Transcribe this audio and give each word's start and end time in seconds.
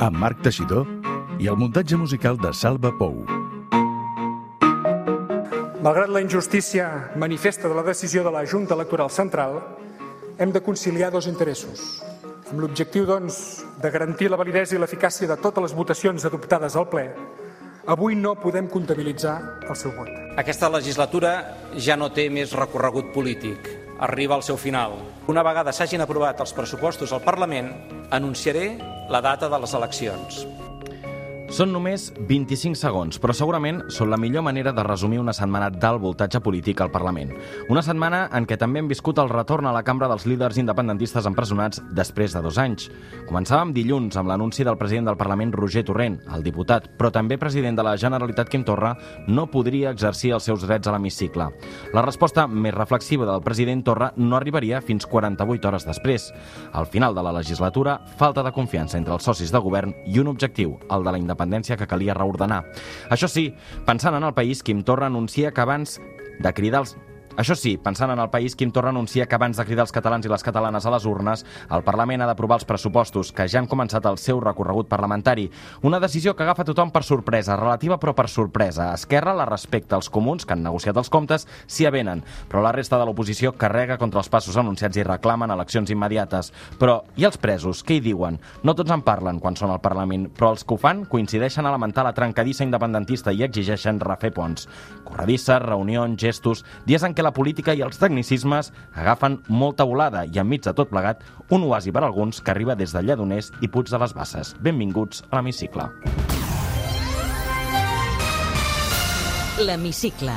amb 0.00 0.16
Marc 0.18 0.40
Teixidor 0.42 0.88
i 1.38 1.46
el 1.50 1.58
muntatge 1.58 1.96
musical 1.96 2.38
de 2.40 2.50
Salva 2.54 2.90
Pou. 2.98 3.22
Malgrat 5.84 6.10
la 6.10 6.22
injustícia 6.24 7.12
manifesta 7.20 7.68
de 7.68 7.76
la 7.76 7.84
decisió 7.86 8.24
de 8.24 8.32
la 8.32 8.44
Junta 8.46 8.74
Electoral 8.74 9.10
Central, 9.10 9.60
hem 10.38 10.50
de 10.50 10.62
conciliar 10.62 11.12
dos 11.12 11.28
interessos. 11.28 12.02
Amb 12.50 12.60
l'objectiu, 12.60 13.06
doncs, 13.06 13.64
de 13.80 13.90
garantir 13.90 14.30
la 14.30 14.40
validesa 14.40 14.74
i 14.74 14.80
l'eficàcia 14.80 15.28
de 15.28 15.36
totes 15.36 15.62
les 15.62 15.76
votacions 15.76 16.24
adoptades 16.24 16.74
al 16.74 16.88
ple, 16.88 17.06
avui 17.86 18.16
no 18.16 18.34
podem 18.40 18.66
comptabilitzar 18.72 19.36
el 19.68 19.76
seu 19.76 19.92
vot. 19.94 20.10
Aquesta 20.40 20.72
legislatura 20.72 21.36
ja 21.76 21.96
no 22.00 22.10
té 22.10 22.26
més 22.32 22.56
recorregut 22.56 23.12
polític. 23.14 23.70
Arriba 24.02 24.34
al 24.34 24.42
seu 24.42 24.56
final. 24.58 24.96
Una 25.30 25.44
vegada 25.46 25.72
s'hagin 25.72 26.02
aprovat 26.02 26.40
els 26.42 26.52
pressupostos 26.52 27.12
al 27.12 27.22
Parlament, 27.22 27.70
anunciaré 28.10 28.93
la 29.08 29.20
data 29.20 29.48
de 29.48 29.58
les 29.60 29.74
eleccions. 29.74 30.46
Són 31.54 31.70
només 31.70 32.08
25 32.26 32.74
segons, 32.74 33.20
però 33.22 33.30
segurament 33.30 33.76
són 33.94 34.08
la 34.10 34.16
millor 34.18 34.42
manera 34.42 34.72
de 34.74 34.82
resumir 34.82 35.20
una 35.22 35.30
setmana 35.36 35.68
d'alt 35.70 36.00
voltatge 36.02 36.40
polític 36.42 36.80
al 36.82 36.90
Parlament. 36.90 37.28
Una 37.70 37.82
setmana 37.86 38.24
en 38.34 38.42
què 38.50 38.56
també 38.58 38.80
hem 38.82 38.88
viscut 38.90 39.20
el 39.22 39.30
retorn 39.30 39.68
a 39.70 39.74
la 39.76 39.84
cambra 39.86 40.08
dels 40.10 40.26
líders 40.26 40.58
independentistes 40.58 41.28
empresonats 41.30 41.78
després 41.94 42.34
de 42.34 42.42
dos 42.42 42.58
anys. 42.58 42.88
Començàvem 43.28 43.70
dilluns 43.76 44.18
amb 44.18 44.32
l'anunci 44.32 44.66
del 44.66 44.78
president 44.80 45.06
del 45.12 45.18
Parlament, 45.20 45.52
Roger 45.54 45.84
Torrent, 45.86 46.16
el 46.34 46.42
diputat, 46.42 46.88
però 46.98 47.12
també 47.14 47.38
president 47.38 47.78
de 47.78 47.86
la 47.86 47.94
Generalitat, 48.02 48.50
Quim 48.50 48.66
Torra, 48.66 48.90
no 49.28 49.46
podria 49.46 49.94
exercir 49.94 50.34
els 50.34 50.50
seus 50.50 50.66
drets 50.66 50.90
a 50.90 50.96
l'hemicicle. 50.96 51.48
La 51.94 52.02
resposta 52.02 52.48
més 52.48 52.74
reflexiva 52.74 53.30
del 53.30 53.46
president 53.46 53.86
Torra 53.86 54.10
no 54.16 54.40
arribaria 54.40 54.82
fins 54.82 55.06
48 55.06 55.70
hores 55.70 55.86
després. 55.86 56.32
Al 56.72 56.90
final 56.90 57.14
de 57.14 57.22
la 57.22 57.36
legislatura, 57.38 58.00
falta 58.18 58.42
de 58.42 58.56
confiança 58.58 58.98
entre 58.98 59.14
els 59.14 59.30
socis 59.30 59.54
de 59.54 59.62
govern 59.62 59.94
i 60.10 60.18
un 60.18 60.34
objectiu, 60.34 60.80
el 60.90 61.06
de 61.06 61.14
la 61.14 61.22
independència 61.22 61.43
independència 61.44 61.76
que 61.76 61.88
calia 61.88 62.16
reordenar. 62.16 62.64
Això 63.12 63.28
sí, 63.28 63.52
pensant 63.86 64.16
en 64.16 64.24
el 64.24 64.34
país, 64.34 64.62
Quim 64.62 64.82
Torra 64.84 65.06
anuncia 65.06 65.52
que 65.52 65.60
abans 65.60 66.00
de 66.40 66.52
cridar 66.52 66.84
els 66.84 66.96
això 67.36 67.56
sí, 67.58 67.74
pensant 67.82 68.12
en 68.14 68.20
el 68.22 68.30
país, 68.30 68.54
Quim 68.54 68.70
Torra 68.70 68.90
anuncia 68.90 69.26
que 69.26 69.34
abans 69.34 69.58
de 69.58 69.64
cridar 69.66 69.82
els 69.88 69.92
catalans 69.92 70.26
i 70.26 70.30
les 70.30 70.44
catalanes 70.46 70.86
a 70.86 70.92
les 70.94 71.06
urnes, 71.10 71.44
el 71.74 71.82
Parlament 71.82 72.22
ha 72.22 72.28
d'aprovar 72.30 72.60
els 72.60 72.66
pressupostos, 72.68 73.32
que 73.34 73.48
ja 73.50 73.58
han 73.58 73.66
començat 73.66 74.06
el 74.06 74.20
seu 74.22 74.38
recorregut 74.40 74.86
parlamentari. 74.88 75.48
Una 75.82 75.98
decisió 75.98 76.36
que 76.36 76.44
agafa 76.44 76.66
tothom 76.68 76.92
per 76.94 77.02
sorpresa, 77.02 77.56
relativa 77.58 77.98
però 77.98 78.14
per 78.14 78.28
sorpresa. 78.30 78.92
Esquerra 78.94 79.34
la 79.34 79.48
respecta 79.48 79.96
als 79.98 80.10
comuns, 80.14 80.46
que 80.46 80.54
han 80.54 80.62
negociat 80.62 80.96
els 80.96 81.10
comptes, 81.10 81.48
s'hi 81.66 81.88
avenen, 81.90 82.22
però 82.48 82.62
la 82.62 82.72
resta 82.72 83.00
de 83.00 83.08
l'oposició 83.08 83.56
carrega 83.58 83.98
contra 83.98 84.22
els 84.22 84.30
passos 84.30 84.56
anunciats 84.60 84.96
i 84.96 85.06
reclamen 85.06 85.50
eleccions 85.50 85.90
immediates. 85.90 86.52
Però, 86.78 87.00
i 87.18 87.26
els 87.26 87.40
presos, 87.42 87.82
què 87.82 87.98
hi 87.98 88.04
diuen? 88.04 88.38
No 88.62 88.76
tots 88.78 88.94
en 88.94 89.02
parlen 89.02 89.42
quan 89.42 89.58
són 89.58 89.74
al 89.74 89.82
Parlament, 89.82 90.28
però 90.38 90.52
els 90.54 90.62
que 90.62 90.76
ho 90.76 90.78
fan 90.78 91.02
coincideixen 91.10 91.66
a 91.66 91.74
lamentar 91.74 92.06
la 92.06 92.14
trencadissa 92.14 92.62
independentista 92.62 93.34
i 93.34 93.42
exigeixen 93.42 93.98
refer 93.98 94.30
ponts. 94.38 94.68
Corredisses, 95.02 95.58
reunions, 95.66 96.14
gestos, 96.20 96.62
dies 96.86 97.02
en 97.02 97.14
què 97.14 97.23
la 97.24 97.32
política 97.34 97.74
i 97.74 97.82
els 97.84 97.98
tecnicismes 98.00 98.70
agafen 98.92 99.40
molta 99.48 99.86
volada 99.88 100.24
i 100.28 100.40
enmig 100.42 100.64
de 100.66 100.74
tot 100.76 100.92
plegat 100.92 101.24
un 101.50 101.64
oasi 101.70 101.92
per 101.92 102.04
alguns 102.04 102.42
que 102.44 102.52
arriba 102.52 102.76
des 102.76 102.92
de 102.92 103.02
Lledoners 103.02 103.50
i 103.60 103.68
Puig 103.68 103.90
de 103.90 104.00
les 104.00 104.14
Basses. 104.14 104.54
Benvinguts 104.60 105.24
a 105.30 105.38
l'Hemicicle. 105.38 105.88
L'Hemicicle. 109.64 110.34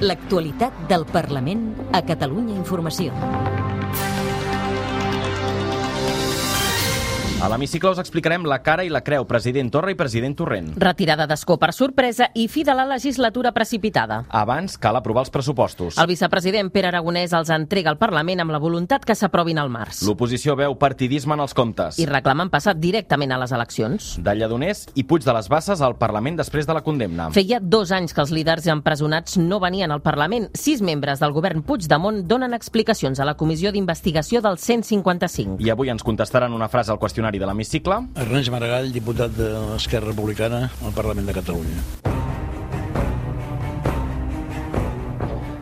L'actualitat 0.00 0.84
del 0.88 1.04
Parlament 1.08 1.72
a 1.92 2.04
Catalunya 2.04 2.56
Informació. 2.56 3.12
A 7.40 7.48
l'hemicicle 7.48 7.88
us 7.88 7.98
explicarem 7.98 8.42
la 8.44 8.58
cara 8.60 8.84
i 8.84 8.90
la 8.92 9.00
creu, 9.00 9.24
president 9.24 9.70
Torra 9.72 9.88
i 9.88 9.96
president 9.96 10.34
Torrent. 10.36 10.74
Retirada 10.76 11.24
d'escó 11.24 11.54
per 11.56 11.70
sorpresa 11.72 12.26
i 12.36 12.42
fi 12.52 12.66
de 12.68 12.74
la 12.76 12.84
legislatura 12.84 13.54
precipitada. 13.56 14.18
Abans 14.28 14.74
cal 14.76 14.98
aprovar 14.98 15.22
els 15.24 15.32
pressupostos. 15.32 15.96
El 15.96 16.10
vicepresident 16.10 16.68
Pere 16.68 16.90
Aragonès 16.90 17.32
els 17.32 17.48
entrega 17.54 17.88
al 17.88 17.96
Parlament 17.96 18.42
amb 18.44 18.52
la 18.52 18.60
voluntat 18.60 19.06
que 19.08 19.16
s'aprovin 19.16 19.56
al 19.56 19.72
març. 19.72 20.02
L'oposició 20.04 20.52
veu 20.58 20.76
partidisme 20.76 21.32
en 21.32 21.40
els 21.46 21.56
comptes. 21.56 21.96
I 21.96 22.04
reclamen 22.10 22.50
passar 22.52 22.74
directament 22.76 23.32
a 23.32 23.40
les 23.40 23.56
eleccions. 23.56 24.10
De 24.20 24.36
Lledoners 24.36 24.90
i 25.00 25.06
Puig 25.08 25.24
de 25.24 25.32
les 25.32 25.48
Basses 25.48 25.80
al 25.80 25.96
Parlament 25.96 26.36
després 26.42 26.68
de 26.68 26.76
la 26.76 26.84
condemna. 26.84 27.30
Feia 27.32 27.56
dos 27.62 27.88
anys 27.96 28.12
que 28.12 28.20
els 28.20 28.34
líders 28.36 28.68
empresonats 28.68 29.40
no 29.40 29.62
venien 29.64 29.96
al 29.96 30.04
Parlament. 30.04 30.50
Sis 30.52 30.84
membres 30.84 31.24
del 31.24 31.32
govern 31.32 31.64
Puigdemont 31.64 32.20
donen 32.28 32.52
explicacions 32.52 33.16
a 33.16 33.24
la 33.24 33.38
comissió 33.40 33.72
d'investigació 33.72 34.44
del 34.44 34.60
155. 34.60 35.56
I 35.64 35.72
avui 35.72 35.88
ens 35.88 36.04
contestaran 36.04 36.52
una 36.52 36.68
frase 36.68 36.92
al 36.92 37.00
qüestionari 37.00 37.29
de 37.38 37.46
l'hemicicle. 37.46 38.00
Ernest 38.16 38.50
Maragall, 38.50 38.90
diputat 38.92 39.36
de 39.36 39.52
l'Esquerra 39.70 40.10
Republicana 40.10 40.66
al 40.82 40.96
Parlament 40.96 41.30
de 41.30 41.36
Catalunya. 41.36 42.19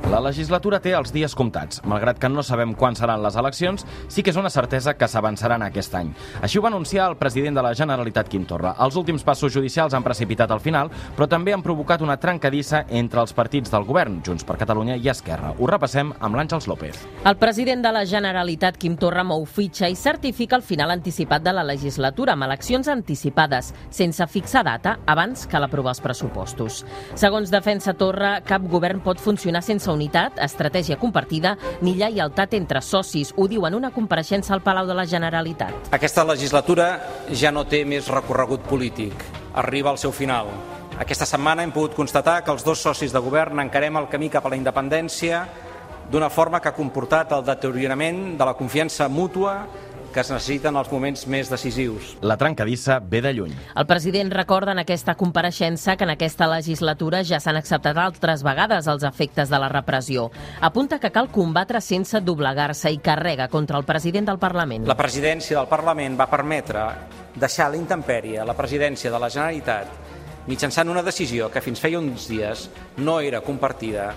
La 0.08 0.22
legislatura 0.24 0.78
té 0.80 0.94
els 0.96 1.10
dies 1.12 1.34
comptats. 1.36 1.82
Malgrat 1.84 2.16
que 2.16 2.30
no 2.32 2.40
sabem 2.40 2.70
quan 2.72 2.94
seran 2.96 3.20
les 3.20 3.34
eleccions, 3.36 3.82
sí 4.08 4.22
que 4.24 4.32
és 4.32 4.38
una 4.40 4.48
certesa 4.48 4.94
que 4.96 5.04
s'avançaran 5.04 5.60
aquest 5.66 5.92
any. 5.98 6.14
Així 6.40 6.56
ho 6.56 6.62
va 6.64 6.70
anunciar 6.72 7.10
el 7.10 7.18
president 7.20 7.58
de 7.58 7.64
la 7.66 7.74
Generalitat, 7.76 8.30
Quim 8.32 8.46
Torra. 8.48 8.72
Els 8.80 8.96
últims 8.96 9.20
passos 9.22 9.52
judicials 9.52 9.92
han 9.92 10.06
precipitat 10.06 10.48
al 10.50 10.62
final, 10.64 10.88
però 11.14 11.28
també 11.28 11.52
han 11.52 11.60
provocat 11.62 12.00
una 12.00 12.16
trencadissa 12.16 12.86
entre 12.88 13.20
els 13.20 13.36
partits 13.36 13.68
del 13.68 13.84
govern, 13.84 14.22
Junts 14.24 14.48
per 14.48 14.56
Catalunya 14.56 14.96
i 14.96 15.10
Esquerra. 15.12 15.50
Ho 15.58 15.68
repassem 15.68 16.14
amb 16.18 16.40
l'Àngels 16.40 16.70
López. 16.72 17.04
El 17.28 17.36
president 17.36 17.84
de 17.84 17.92
la 17.92 18.06
Generalitat, 18.08 18.80
Quim 18.80 18.96
Torra, 18.96 19.26
mou 19.28 19.44
fitxa 19.44 19.92
i 19.92 19.96
certifica 19.96 20.56
el 20.56 20.64
final 20.64 20.96
anticipat 20.96 21.44
de 21.44 21.52
la 21.52 21.66
legislatura 21.68 22.32
amb 22.32 22.48
eleccions 22.48 22.88
anticipades, 22.88 23.74
sense 23.90 24.24
fixar 24.32 24.64
data 24.64 24.96
abans 25.04 25.44
que 25.44 25.60
l'aprovar 25.60 25.98
els 25.98 26.00
pressupostos. 26.00 26.80
Segons 27.12 27.52
defensa 27.52 27.92
Torra, 27.92 28.38
cap 28.40 28.64
govern 28.72 29.04
pot 29.04 29.20
funcionar 29.20 29.60
sense 29.60 29.97
unitat, 29.98 30.38
estratègia 30.44 30.98
compartida 31.00 31.56
ni 31.82 31.96
lleialtat 31.98 32.54
entre 32.58 32.82
socis. 32.84 33.34
Ho 33.36 33.48
diu 33.50 33.66
en 33.66 33.76
una 33.76 33.92
compareixença 33.94 34.54
al 34.54 34.62
Palau 34.62 34.86
de 34.86 34.96
la 34.96 35.06
Generalitat. 35.10 35.92
Aquesta 35.92 36.24
legislatura 36.24 36.90
ja 37.34 37.52
no 37.52 37.66
té 37.68 37.84
més 37.84 38.08
recorregut 38.12 38.66
polític. 38.70 39.26
Arriba 39.58 39.90
al 39.90 39.98
seu 39.98 40.14
final. 40.14 40.52
Aquesta 40.98 41.26
setmana 41.26 41.62
hem 41.62 41.74
pogut 41.74 41.94
constatar 41.94 42.40
que 42.44 42.50
els 42.54 42.64
dos 42.66 42.80
socis 42.82 43.12
de 43.14 43.22
govern 43.22 43.60
encarem 43.62 43.98
el 44.00 44.08
camí 44.10 44.30
cap 44.30 44.46
a 44.46 44.50
la 44.50 44.58
independència 44.58 45.44
d'una 46.10 46.30
forma 46.32 46.58
que 46.60 46.70
ha 46.70 46.76
comportat 46.76 47.34
el 47.36 47.44
deteriorament 47.44 48.38
de 48.38 48.48
la 48.48 48.56
confiança 48.56 49.06
mútua 49.12 49.60
que 50.18 50.24
es 50.24 50.32
necessiten 50.34 50.74
els 50.74 50.88
moments 50.90 51.20
més 51.30 51.46
decisius. 51.46 52.16
La 52.26 52.34
trencadissa 52.34 52.96
ve 52.98 53.20
de 53.22 53.30
lluny. 53.36 53.52
El 53.78 53.86
president 53.86 54.32
recorda 54.34 54.72
en 54.74 54.80
aquesta 54.82 55.14
compareixença 55.14 55.94
que 55.94 56.02
en 56.02 56.10
aquesta 56.10 56.48
legislatura 56.50 57.20
ja 57.22 57.38
s'han 57.38 57.60
acceptat 57.60 58.00
altres 58.02 58.42
vegades 58.42 58.88
els 58.90 59.04
efectes 59.06 59.46
de 59.46 59.60
la 59.62 59.68
repressió. 59.70 60.24
Apunta 60.58 60.98
que 60.98 61.12
cal 61.14 61.30
combatre 61.30 61.78
sense 61.78 62.18
doblegar-se 62.18 62.90
i 62.90 62.98
carrega 62.98 63.46
contra 63.46 63.78
el 63.78 63.86
president 63.86 64.26
del 64.26 64.42
Parlament. 64.42 64.90
La 64.90 64.98
presidència 64.98 65.60
del 65.60 65.70
Parlament 65.70 66.18
va 66.18 66.26
permetre 66.26 66.88
deixar 67.38 67.68
a 67.68 67.76
la 67.76 67.78
intempèrie 67.78 68.42
la 68.42 68.58
presidència 68.58 69.14
de 69.14 69.22
la 69.22 69.30
Generalitat 69.30 70.50
mitjançant 70.50 70.90
una 70.90 71.06
decisió 71.06 71.46
que 71.46 71.62
fins 71.62 71.78
feia 71.78 72.02
uns 72.02 72.26
dies 72.26 72.66
no 72.96 73.20
era 73.20 73.44
compartida 73.46 74.10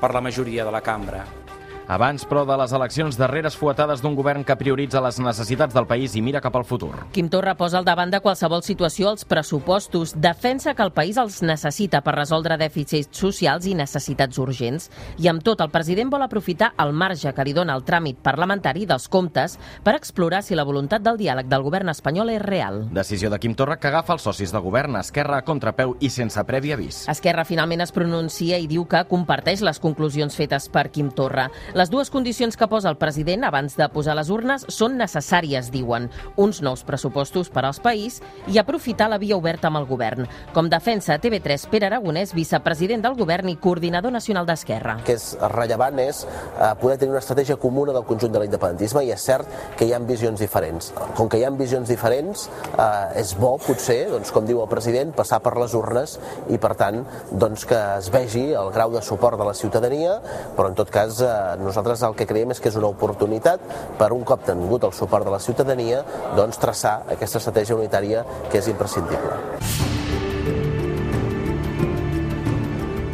per 0.00 0.14
la 0.16 0.24
majoria 0.24 0.64
de 0.64 0.72
la 0.72 0.80
cambra. 0.80 1.41
Abans, 1.88 2.24
però, 2.28 2.44
de 2.46 2.56
les 2.56 2.72
eleccions 2.72 3.16
darreres 3.18 3.56
fuetades 3.58 4.02
d'un 4.02 4.14
govern 4.14 4.44
que 4.46 4.56
prioritza 4.56 5.00
les 5.02 5.18
necessitats 5.20 5.74
del 5.74 5.86
país 5.90 6.14
i 6.16 6.22
mira 6.22 6.40
cap 6.40 6.54
al 6.56 6.64
futur. 6.64 6.92
Quim 7.12 7.28
Torra 7.32 7.56
posa 7.58 7.78
al 7.80 7.86
davant 7.86 8.10
de 8.12 8.20
qualsevol 8.22 8.62
situació 8.62 9.10
els 9.10 9.24
pressupostos, 9.28 10.14
defensa 10.14 10.74
que 10.74 10.84
el 10.86 10.92
país 10.94 11.18
els 11.18 11.40
necessita 11.42 12.02
per 12.02 12.14
resoldre 12.14 12.56
dèficits 12.60 13.10
socials 13.18 13.66
i 13.66 13.74
necessitats 13.74 14.38
urgents. 14.38 14.88
I 15.18 15.28
amb 15.32 15.42
tot, 15.42 15.60
el 15.60 15.72
president 15.74 16.12
vol 16.12 16.22
aprofitar 16.22 16.72
el 16.82 16.92
marge 16.92 17.32
que 17.34 17.44
li 17.44 17.54
dona 17.56 17.74
el 17.74 17.84
tràmit 17.84 18.22
parlamentari 18.22 18.86
dels 18.86 19.08
comptes 19.08 19.58
per 19.82 19.96
explorar 19.96 20.42
si 20.46 20.54
la 20.54 20.66
voluntat 20.68 21.02
del 21.02 21.18
diàleg 21.18 21.50
del 21.50 21.66
govern 21.66 21.90
espanyol 21.92 22.30
és 22.36 22.42
real. 22.42 22.82
Decisió 22.94 23.30
de 23.30 23.40
Quim 23.42 23.56
Torra 23.58 23.78
que 23.80 23.90
agafa 23.90 24.14
els 24.16 24.22
socis 24.22 24.52
de 24.52 24.62
govern, 24.62 24.96
Esquerra 25.02 25.40
a 25.42 25.46
contrapeu 25.46 25.96
i 26.00 26.10
sense 26.10 26.42
previ 26.46 26.72
avís. 26.72 27.02
Esquerra 27.10 27.44
finalment 27.44 27.82
es 27.82 27.92
pronuncia 27.92 28.58
i 28.58 28.68
diu 28.70 28.86
que 28.86 29.02
comparteix 29.10 29.62
les 29.66 29.80
conclusions 29.82 30.36
fetes 30.36 30.68
per 30.72 30.88
Quim 30.92 31.10
Torra. 31.10 31.48
Les 31.72 31.88
dues 31.88 32.10
condicions 32.12 32.52
que 32.52 32.66
posa 32.68 32.90
el 32.90 32.98
president 33.00 33.46
abans 33.48 33.78
de 33.78 33.86
posar 33.88 34.12
les 34.18 34.28
urnes 34.28 34.66
són 34.68 34.98
necessàries, 35.00 35.70
diuen. 35.72 36.10
Uns 36.36 36.58
nous 36.60 36.82
pressupostos 36.84 37.48
per 37.48 37.62
als 37.64 37.78
país 37.80 38.18
i 38.52 38.58
aprofitar 38.60 39.06
la 39.08 39.16
via 39.16 39.38
oberta 39.38 39.70
amb 39.70 39.80
el 39.80 39.86
govern. 39.88 40.26
Com 40.52 40.68
defensa 40.68 41.16
TV3 41.16 41.64
Pere 41.72 41.88
Aragonès, 41.88 42.34
vicepresident 42.36 43.00
del 43.06 43.16
govern 43.16 43.48
i 43.48 43.56
coordinador 43.56 44.12
nacional 44.12 44.44
d'Esquerra. 44.44 44.98
El 45.00 45.06
que 45.06 45.16
és 45.16 45.30
rellevant 45.54 46.02
és 46.04 46.20
eh, 46.26 46.74
poder 46.82 46.98
tenir 47.00 47.14
una 47.14 47.22
estratègia 47.22 47.56
comuna 47.56 47.96
del 47.96 48.04
conjunt 48.04 48.36
de 48.36 48.44
l'independentisme 48.44 49.06
i 49.06 49.14
és 49.16 49.24
cert 49.24 49.48
que 49.78 49.88
hi 49.88 49.96
ha 49.96 50.02
visions 50.04 50.44
diferents. 50.44 50.92
Com 51.16 51.32
que 51.32 51.40
hi 51.40 51.46
ha 51.48 51.54
visions 51.56 51.88
diferents, 51.88 52.50
eh, 52.74 53.22
és 53.22 53.32
bo, 53.40 53.54
potser, 53.64 54.10
doncs, 54.12 54.34
com 54.36 54.44
diu 54.44 54.60
el 54.60 54.68
president, 54.68 55.16
passar 55.16 55.40
per 55.40 55.56
les 55.56 55.72
urnes 55.78 56.18
i, 56.52 56.60
per 56.60 56.74
tant, 56.76 57.00
doncs, 57.32 57.64
que 57.64 57.80
es 57.96 58.12
vegi 58.12 58.50
el 58.52 58.68
grau 58.76 58.92
de 58.92 59.00
suport 59.00 59.40
de 59.40 59.48
la 59.48 59.56
ciutadania, 59.56 60.18
però 60.52 60.68
en 60.68 60.76
tot 60.76 60.92
cas 60.92 61.24
eh, 61.24 61.61
nosaltres 61.64 62.02
el 62.06 62.16
que 62.18 62.28
creiem 62.28 62.54
és 62.54 62.60
que 62.60 62.70
és 62.72 62.78
una 62.80 62.90
oportunitat 62.92 63.64
per 63.98 64.12
un 64.12 64.24
cop 64.28 64.46
tingut 64.46 64.84
el 64.88 64.94
suport 64.96 65.28
de 65.28 65.34
la 65.34 65.42
ciutadania 65.42 66.04
doncs 66.36 66.60
traçar 66.62 67.02
aquesta 67.16 67.42
estratègia 67.42 67.78
unitària 67.78 68.26
que 68.50 68.58
és 68.62 68.70
imprescindible. 68.72 70.01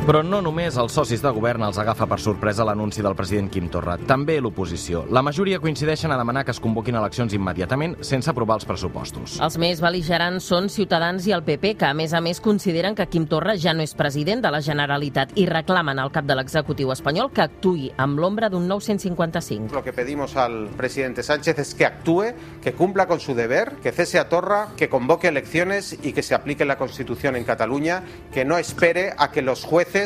Però 0.09 0.23
no 0.25 0.39
només 0.41 0.79
els 0.81 0.95
socis 0.97 1.21
de 1.21 1.29
govern 1.37 1.67
els 1.67 1.77
agafa 1.77 2.07
per 2.09 2.17
sorpresa 2.17 2.65
l'anunci 2.65 3.03
del 3.05 3.13
president 3.13 3.51
Quim 3.53 3.67
Torra, 3.69 3.99
també 4.09 4.39
l'oposició. 4.41 5.03
La 5.13 5.21
majoria 5.21 5.59
coincideixen 5.61 6.09
a 6.09 6.17
demanar 6.17 6.47
que 6.49 6.55
es 6.55 6.61
convoquin 6.65 6.97
eleccions 6.97 7.35
immediatament 7.37 7.99
sense 8.01 8.31
aprovar 8.33 8.57
els 8.57 8.65
pressupostos. 8.65 9.35
Els 9.45 9.59
més 9.61 9.83
beligerants 9.85 10.47
són 10.49 10.71
Ciutadans 10.73 11.27
i 11.29 11.35
el 11.37 11.43
PP, 11.45 11.75
que 11.83 11.91
a 11.91 11.93
més 11.93 12.15
a 12.17 12.23
més 12.25 12.41
consideren 12.41 12.97
que 12.97 13.05
Quim 13.05 13.27
Torra 13.29 13.53
ja 13.61 13.75
no 13.77 13.85
és 13.85 13.93
president 13.99 14.41
de 14.47 14.55
la 14.55 14.63
Generalitat 14.65 15.37
i 15.37 15.45
reclamen 15.45 16.01
al 16.01 16.09
cap 16.17 16.25
de 16.25 16.39
l'executiu 16.41 16.95
espanyol 16.97 17.29
que 17.29 17.45
actui 17.45 17.93
amb 17.99 18.17
l'ombra 18.17 18.49
d'un 18.49 18.65
955. 18.65 19.77
Lo 19.77 19.85
que 19.85 19.93
pedimos 19.93 20.39
al 20.39 20.71
presidente 20.79 21.23
Sánchez 21.23 21.59
es 21.59 21.75
que 21.75 21.85
actúe, 21.85 22.33
que 22.65 22.73
cumpla 22.73 23.05
con 23.05 23.21
su 23.21 23.35
deber, 23.35 23.75
que 23.83 23.93
cese 23.93 24.19
a 24.19 24.31
Torra, 24.31 24.69
que 24.75 24.89
convoque 24.89 25.29
elecciones 25.29 25.99
y 26.03 26.15
que 26.15 26.23
se 26.23 26.35
aplique 26.35 26.65
la 26.65 26.79
Constitución 26.79 27.37
en 27.37 27.45
Cataluña, 27.45 28.05
que 28.33 28.47
no 28.47 28.57
espere 28.57 29.13
a 29.19 29.31
que 29.31 29.43
los 29.43 29.67
jueces 29.67 29.98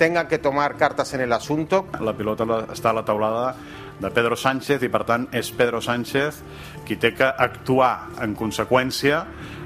tengan 0.00 0.28
que 0.28 0.38
tomar 0.38 0.76
cartas 0.76 1.12
en 1.14 1.20
el 1.20 1.32
asunto. 1.32 1.86
La 2.00 2.16
pilota 2.16 2.46
està 2.72 2.90
a 2.90 2.96
la 2.96 3.04
taulada 3.04 3.54
de 4.00 4.10
Pedro 4.10 4.36
Sánchez 4.36 4.82
i, 4.82 4.88
per 4.88 5.04
tant, 5.04 5.28
és 5.36 5.50
Pedro 5.52 5.82
Sánchez 5.84 6.40
qui 6.88 6.96
té 6.96 7.12
que 7.12 7.28
actuar 7.28 8.08
en 8.24 8.34
conseqüència, 8.34 9.20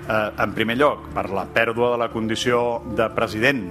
eh, 0.08 0.30
en 0.42 0.54
primer 0.56 0.76
lloc, 0.80 1.06
per 1.14 1.28
la 1.30 1.46
pèrdua 1.46 1.92
de 1.94 2.02
la 2.02 2.10
condició 2.10 2.82
de 2.98 3.06
president 3.14 3.68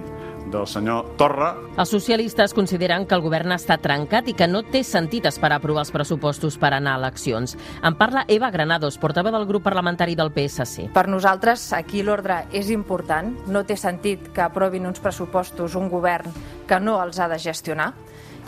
del 0.53 0.67
senyor 0.69 1.15
Torra. 1.17 1.49
Els 1.77 1.91
socialistes 1.91 2.53
consideren 2.55 3.07
que 3.09 3.17
el 3.17 3.23
govern 3.25 3.55
està 3.55 3.79
trencat 3.81 4.29
i 4.29 4.35
que 4.37 4.47
no 4.47 4.63
té 4.63 4.83
sentit 4.87 5.27
esperar 5.27 5.57
aprovar 5.59 5.83
els 5.83 5.91
pressupostos 5.91 6.59
per 6.61 6.71
anar 6.77 6.95
a 6.95 7.01
eleccions. 7.01 7.57
En 7.83 7.97
parla 7.99 8.25
Eva 8.31 8.51
Granados, 8.53 8.99
portaveu 9.01 9.33
del 9.33 9.47
grup 9.49 9.65
parlamentari 9.65 10.15
del 10.15 10.31
PSC. 10.31 10.89
Per 10.93 11.07
nosaltres, 11.09 11.71
aquí 11.73 12.03
l'ordre 12.05 12.43
és 12.53 12.69
important. 12.71 13.33
No 13.51 13.65
té 13.67 13.77
sentit 13.79 14.29
que 14.33 14.45
aprovin 14.45 14.87
uns 14.87 15.01
pressupostos 15.03 15.75
un 15.75 15.89
govern 15.91 16.31
que 16.69 16.79
no 16.79 16.99
els 17.03 17.19
ha 17.19 17.27
de 17.27 17.41
gestionar 17.41 17.93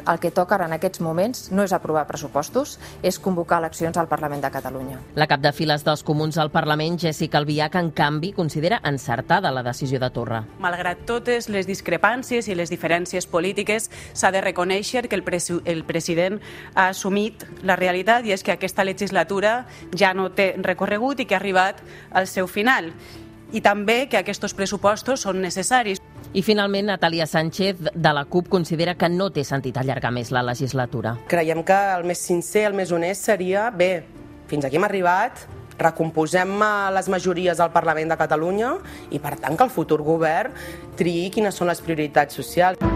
el 0.08 0.20
que 0.20 0.32
toca 0.32 0.58
en 0.64 0.74
aquests 0.76 1.02
moments 1.02 1.50
no 1.52 1.66
és 1.66 1.74
aprovar 1.76 2.06
pressupostos, 2.08 2.78
és 3.04 3.20
convocar 3.20 3.60
eleccions 3.62 3.98
al 3.98 4.08
Parlament 4.08 4.44
de 4.44 4.52
Catalunya. 4.54 5.00
La 5.16 5.28
cap 5.28 5.42
de 5.44 5.52
files 5.56 5.84
dels 5.86 6.04
comuns 6.06 6.38
al 6.38 6.52
Parlament, 6.54 7.00
Jessica 7.02 7.40
Albiach, 7.42 7.76
en 7.80 7.92
canvi, 7.92 8.32
considera 8.34 8.82
encertada 8.84 9.52
la 9.52 9.64
decisió 9.64 10.00
de 10.00 10.10
Torra. 10.14 10.44
Malgrat 10.64 11.06
totes 11.10 11.50
les 11.50 11.68
discrepàncies 11.68 12.50
i 12.50 12.56
les 12.56 12.72
diferències 12.72 13.28
polítiques, 13.28 13.90
s'ha 14.14 14.32
de 14.32 14.42
reconèixer 14.46 15.08
que 15.10 15.18
el, 15.18 15.26
pres 15.26 15.52
el 15.66 15.84
president 15.86 16.40
ha 16.76 16.90
assumit 16.90 17.46
la 17.64 17.78
realitat 17.80 18.26
i 18.26 18.34
és 18.36 18.44
que 18.44 18.56
aquesta 18.56 18.86
legislatura 18.86 19.66
ja 19.96 20.14
no 20.14 20.30
té 20.34 20.54
recorregut 20.58 21.20
i 21.20 21.28
que 21.30 21.36
ha 21.36 21.42
arribat 21.42 21.82
al 22.12 22.28
seu 22.28 22.48
final 22.48 22.94
i 23.54 23.62
també 23.62 24.06
que 24.10 24.20
aquests 24.22 24.56
pressupostos 24.58 25.26
són 25.26 25.42
necessaris. 25.44 26.02
I 26.36 26.42
finalment, 26.44 26.90
Natàlia 26.90 27.28
Sánchez, 27.30 27.80
de 27.94 28.14
la 28.14 28.26
CUP, 28.26 28.50
considera 28.52 28.96
que 29.00 29.10
no 29.10 29.30
té 29.32 29.46
sentit 29.48 29.78
allargar 29.78 30.12
més 30.12 30.34
la 30.36 30.44
legislatura. 30.44 31.16
Creiem 31.32 31.64
que 31.64 31.78
el 31.96 32.04
més 32.08 32.20
sincer, 32.20 32.66
el 32.70 32.76
més 32.76 32.92
honest 32.92 33.30
seria, 33.30 33.70
bé, 33.72 34.04
fins 34.50 34.66
aquí 34.68 34.76
hem 34.76 34.88
arribat, 34.88 35.46
recomposem 35.80 36.58
les 36.96 37.10
majories 37.12 37.60
al 37.60 37.72
Parlament 37.72 38.12
de 38.12 38.20
Catalunya 38.20 38.76
i, 39.12 39.20
per 39.20 39.36
tant, 39.40 39.56
que 39.56 39.68
el 39.68 39.72
futur 39.72 40.02
govern 40.04 40.56
triï 41.00 41.30
quines 41.32 41.56
són 41.56 41.72
les 41.72 41.84
prioritats 41.84 42.36
socials. 42.36 42.95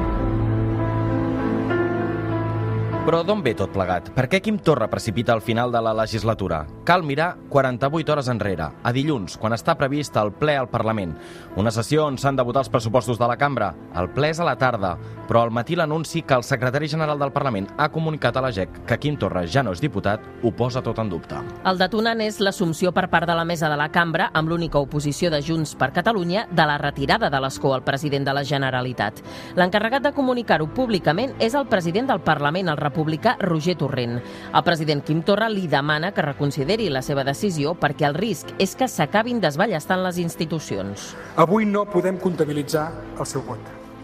Però 3.09 3.23
d'on 3.25 3.39
ve 3.41 3.55
tot 3.57 3.71
plegat? 3.73 4.11
Per 4.13 4.27
què 4.29 4.37
Quim 4.37 4.59
Torra 4.61 4.85
precipita 4.85 5.33
al 5.33 5.41
final 5.41 5.71
de 5.73 5.79
la 5.81 5.95
legislatura? 5.97 6.59
Cal 6.85 7.01
mirar 7.01 7.31
48 7.49 8.11
hores 8.13 8.27
enrere, 8.29 8.67
a 8.69 8.91
dilluns, 8.93 9.33
quan 9.41 9.55
està 9.55 9.73
previst 9.79 10.13
el 10.21 10.29
ple 10.37 10.53
al 10.53 10.67
Parlament. 10.69 11.15
Una 11.57 11.71
sessió 11.73 12.03
on 12.05 12.19
s'han 12.21 12.37
de 12.37 12.45
votar 12.45 12.61
els 12.61 12.69
pressupostos 12.69 13.17
de 13.17 13.25
la 13.25 13.37
cambra. 13.41 13.71
El 13.97 14.11
ple 14.13 14.29
és 14.29 14.37
a 14.37 14.45
la 14.45 14.53
tarda, 14.61 14.91
però 15.25 15.41
al 15.41 15.49
matí 15.49 15.73
l'anunci 15.73 16.21
que 16.21 16.37
el 16.37 16.45
secretari 16.45 16.85
general 16.87 17.17
del 17.17 17.31
Parlament 17.33 17.71
ha 17.77 17.87
comunicat 17.89 18.37
a 18.37 18.43
la 18.45 18.51
GEC 18.53 18.77
que 18.85 18.99
Quim 19.01 19.17
Torra 19.17 19.41
ja 19.47 19.65
no 19.65 19.73
és 19.73 19.81
diputat 19.81 20.21
ho 20.43 20.53
posa 20.53 20.85
tot 20.85 21.01
en 21.01 21.09
dubte. 21.09 21.41
El 21.65 21.81
detonant 21.81 22.21
és 22.21 22.37
l'assumpció 22.45 22.93
per 22.93 23.07
part 23.09 23.25
de 23.25 23.33
la 23.33 23.45
mesa 23.45 23.73
de 23.73 23.81
la 23.81 23.89
cambra, 23.89 24.29
amb 24.37 24.53
l'única 24.53 24.77
oposició 24.77 25.33
de 25.33 25.41
Junts 25.41 25.73
per 25.73 25.89
Catalunya, 25.97 26.45
de 26.51 26.69
la 26.69 26.77
retirada 26.77 27.33
de 27.33 27.41
l'escó 27.41 27.73
al 27.73 27.81
president 27.81 28.29
de 28.29 28.37
la 28.37 28.45
Generalitat. 28.45 29.25
L'encarregat 29.57 30.05
de 30.05 30.13
comunicar-ho 30.13 30.69
públicament 30.77 31.33
és 31.39 31.57
el 31.57 31.65
president 31.73 32.13
del 32.13 32.21
Parlament, 32.21 32.69
el 32.69 32.77
republicà 32.77 32.98
republicà 32.99 33.37
Roger 33.39 33.77
Torrent. 33.77 34.19
El 34.53 34.63
president 34.63 35.01
Quim 35.05 35.23
Torra 35.23 35.47
li 35.49 35.67
demana 35.71 36.11
que 36.11 36.25
reconsideri 36.25 36.89
la 36.91 37.01
seva 37.05 37.23
decisió 37.23 37.73
perquè 37.79 38.07
el 38.09 38.17
risc 38.17 38.51
és 38.59 38.75
que 38.75 38.89
s'acabin 38.91 39.39
desballestant 39.39 40.03
les 40.03 40.19
institucions. 40.19 41.13
Avui 41.39 41.65
no 41.65 41.85
podem 41.87 42.19
comptabilitzar 42.19 42.89
el 43.17 43.25
seu 43.25 43.45
vot. 43.47 43.59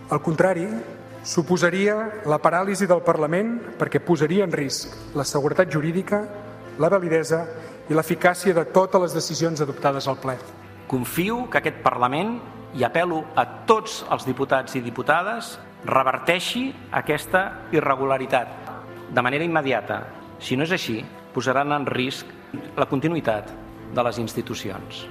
Al 0.09 0.21
contrari, 0.24 0.68
suposaria 1.25 2.24
la 2.30 2.39
paràlisi 2.39 2.88
del 2.88 3.03
Parlament 3.03 3.57
perquè 3.80 4.00
posaria 4.00 4.45
en 4.45 4.53
risc 4.53 5.15
la 5.15 5.25
seguretat 5.27 5.71
jurídica, 5.71 6.24
la 6.80 6.89
validesa 6.92 7.45
i 7.89 7.95
l'eficàcia 7.95 8.53
de 8.56 8.65
totes 8.71 9.01
les 9.01 9.15
decisions 9.18 9.62
adoptades 9.62 10.07
al 10.07 10.21
ple. 10.21 10.38
Confio 10.88 11.50
que 11.50 11.59
aquest 11.59 11.81
Parlament, 11.83 12.38
i 12.75 12.83
apelo 12.83 13.24
a 13.36 13.45
tots 13.65 14.03
els 14.12 14.25
diputats 14.27 14.75
i 14.75 14.83
diputades, 14.83 15.56
reverteixi 15.86 16.68
aquesta 16.92 17.45
irregularitat 17.71 18.65
de 19.13 19.22
manera 19.22 19.46
immediata. 19.46 20.02
Si 20.40 20.57
no 20.57 20.66
és 20.66 20.74
així, 20.75 21.02
posaran 21.34 21.75
en 21.75 21.86
risc 21.86 22.31
la 22.78 22.90
continuïtat 22.90 23.52
de 23.96 24.04
les 24.04 24.19
institucions. 24.19 25.06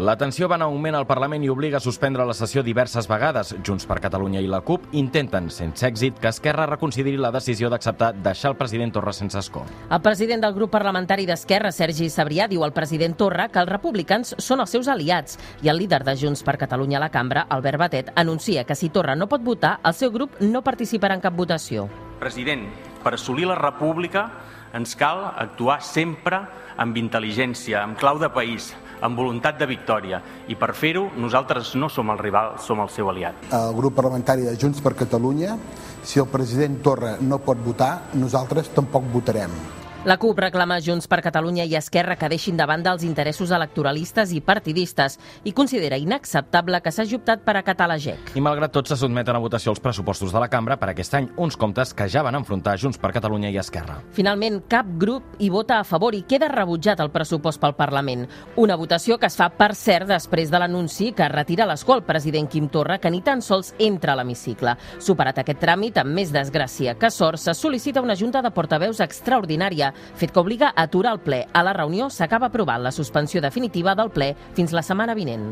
La 0.00 0.14
tensió 0.16 0.46
va 0.48 0.54
en 0.54 0.62
augment 0.62 0.94
al 0.94 1.06
Parlament 1.06 1.42
i 1.42 1.48
obliga 1.50 1.76
a 1.80 1.82
suspendre 1.82 2.24
la 2.24 2.32
sessió 2.32 2.62
diverses 2.62 3.08
vegades. 3.10 3.50
Junts 3.66 3.88
per 3.90 3.98
Catalunya 4.00 4.40
i 4.40 4.46
la 4.48 4.60
CUP 4.64 4.86
intenten, 4.96 5.50
sense 5.50 5.84
èxit, 5.86 6.20
que 6.22 6.30
Esquerra 6.30 6.68
reconsideri 6.70 7.18
la 7.18 7.32
decisió 7.34 7.68
d'acceptar 7.68 8.12
deixar 8.14 8.52
el 8.52 8.56
president 8.56 8.94
Torra 8.94 9.12
sense 9.12 9.38
escó. 9.38 9.64
El 9.90 10.00
president 10.00 10.46
del 10.46 10.54
grup 10.54 10.70
parlamentari 10.70 11.26
d'Esquerra, 11.26 11.72
Sergi 11.74 12.08
Sabrià, 12.08 12.46
diu 12.48 12.62
al 12.64 12.72
president 12.72 13.16
Torra 13.18 13.48
que 13.50 13.60
els 13.60 13.68
republicans 13.68 14.36
són 14.38 14.62
els 14.62 14.70
seus 14.70 14.88
aliats 14.88 15.40
i 15.60 15.68
el 15.68 15.82
líder 15.82 16.04
de 16.06 16.14
Junts 16.16 16.44
per 16.46 16.56
Catalunya 16.56 17.00
a 17.00 17.04
la 17.04 17.10
cambra, 17.10 17.48
Albert 17.50 17.82
Batet, 17.82 18.12
anuncia 18.14 18.64
que 18.64 18.78
si 18.78 18.88
Torra 18.94 19.18
no 19.18 19.28
pot 19.28 19.42
votar, 19.42 19.80
el 19.84 19.98
seu 19.98 20.14
grup 20.14 20.38
no 20.40 20.62
participarà 20.62 21.18
en 21.18 21.26
cap 21.26 21.34
votació. 21.36 21.90
President, 22.20 22.68
per 23.02 23.14
assolir 23.16 23.48
la 23.48 23.58
república 23.58 24.28
ens 24.76 24.94
cal 24.94 25.24
actuar 25.34 25.80
sempre 25.82 26.38
amb 26.80 26.96
intel·ligència, 26.96 27.82
amb 27.82 27.98
clau 27.98 28.20
de 28.20 28.30
país, 28.32 28.70
amb 29.02 29.18
voluntat 29.18 29.58
de 29.58 29.66
victòria. 29.66 30.20
I 30.48 30.56
per 30.60 30.72
fer-ho, 30.78 31.08
nosaltres 31.16 31.74
no 31.74 31.90
som 31.90 32.12
el 32.12 32.20
rival, 32.20 32.56
som 32.62 32.80
el 32.84 32.92
seu 32.92 33.10
aliat. 33.10 33.50
El 33.50 33.74
grup 33.76 33.96
parlamentari 33.98 34.46
de 34.46 34.56
Junts 34.60 34.80
per 34.84 34.94
Catalunya, 34.94 35.56
si 36.02 36.22
el 36.22 36.30
president 36.30 36.80
Torra 36.84 37.16
no 37.20 37.42
pot 37.44 37.60
votar, 37.64 37.92
nosaltres 38.14 38.72
tampoc 38.76 39.10
votarem. 39.12 39.79
La 40.02 40.16
CUP 40.16 40.38
reclama 40.40 40.78
Junts 40.80 41.04
per 41.12 41.18
Catalunya 41.20 41.66
i 41.68 41.74
Esquerra 41.76 42.14
que 42.16 42.28
deixin 42.32 42.56
de 42.56 42.64
banda 42.64 42.94
els 42.94 43.02
interessos 43.04 43.50
electoralistes 43.52 44.30
i 44.32 44.38
partidistes 44.40 45.18
i 45.44 45.52
considera 45.52 45.98
inacceptable 46.00 46.78
que 46.80 46.88
s'hagi 46.88 47.18
optat 47.18 47.42
per 47.44 47.58
acatar 47.58 47.90
la 47.90 47.98
GEC. 48.00 48.30
I 48.32 48.40
malgrat 48.40 48.72
tot 48.72 48.88
se 48.88 48.96
sotmeten 48.96 49.36
a 49.36 49.42
votació 49.44 49.74
els 49.74 49.82
pressupostos 49.84 50.32
de 50.32 50.40
la 50.40 50.48
cambra 50.48 50.78
per 50.80 50.88
aquest 50.88 51.18
any, 51.18 51.28
uns 51.36 51.58
comptes 51.60 51.92
que 51.92 52.06
ja 52.08 52.22
van 52.24 52.38
enfrontar 52.38 52.78
Junts 52.80 52.96
per 52.96 53.10
Catalunya 53.12 53.50
i 53.52 53.58
Esquerra. 53.60 53.98
Finalment, 54.16 54.62
cap 54.72 54.88
grup 54.96 55.36
hi 55.36 55.50
vota 55.52 55.76
a 55.76 55.84
favor 55.84 56.16
i 56.16 56.22
queda 56.24 56.48
rebutjat 56.48 57.04
el 57.04 57.12
pressupost 57.12 57.60
pel 57.60 57.76
Parlament. 57.76 58.24
Una 58.56 58.80
votació 58.80 59.20
que 59.20 59.28
es 59.28 59.36
fa, 59.36 59.50
per 59.52 59.74
cert, 59.76 60.08
després 60.08 60.48
de 60.48 60.62
l'anunci 60.64 61.10
que 61.12 61.28
retira 61.28 61.68
l'escó 61.68 61.98
el 61.98 62.06
president 62.08 62.48
Quim 62.48 62.70
Torra, 62.72 62.96
que 62.96 63.12
ni 63.12 63.20
tan 63.20 63.44
sols 63.44 63.74
entra 63.76 64.16
a 64.16 64.22
l'hemicicle. 64.22 64.78
Superat 64.96 65.44
aquest 65.44 65.60
tràmit, 65.60 66.00
amb 66.00 66.16
més 66.16 66.32
desgràcia 66.32 66.96
que 66.96 67.12
sort, 67.12 67.36
se 67.36 67.52
sol·licita 67.52 68.00
una 68.00 68.16
junta 68.16 68.40
de 68.40 68.56
portaveus 68.56 69.04
extraordinària 69.04 69.89
fet 70.14 70.32
que 70.32 70.40
obliga 70.40 70.72
a 70.74 70.88
aturar 70.88 71.14
el 71.16 71.24
ple. 71.24 71.44
A 71.52 71.64
la 71.66 71.74
reunió 71.76 72.10
s'acaba 72.10 72.50
aprovant 72.50 72.82
la 72.82 72.92
suspensió 72.92 73.40
definitiva 73.40 73.94
del 73.94 74.10
ple 74.14 74.34
fins 74.54 74.72
la 74.76 74.86
setmana 74.86 75.18
vinent. 75.18 75.50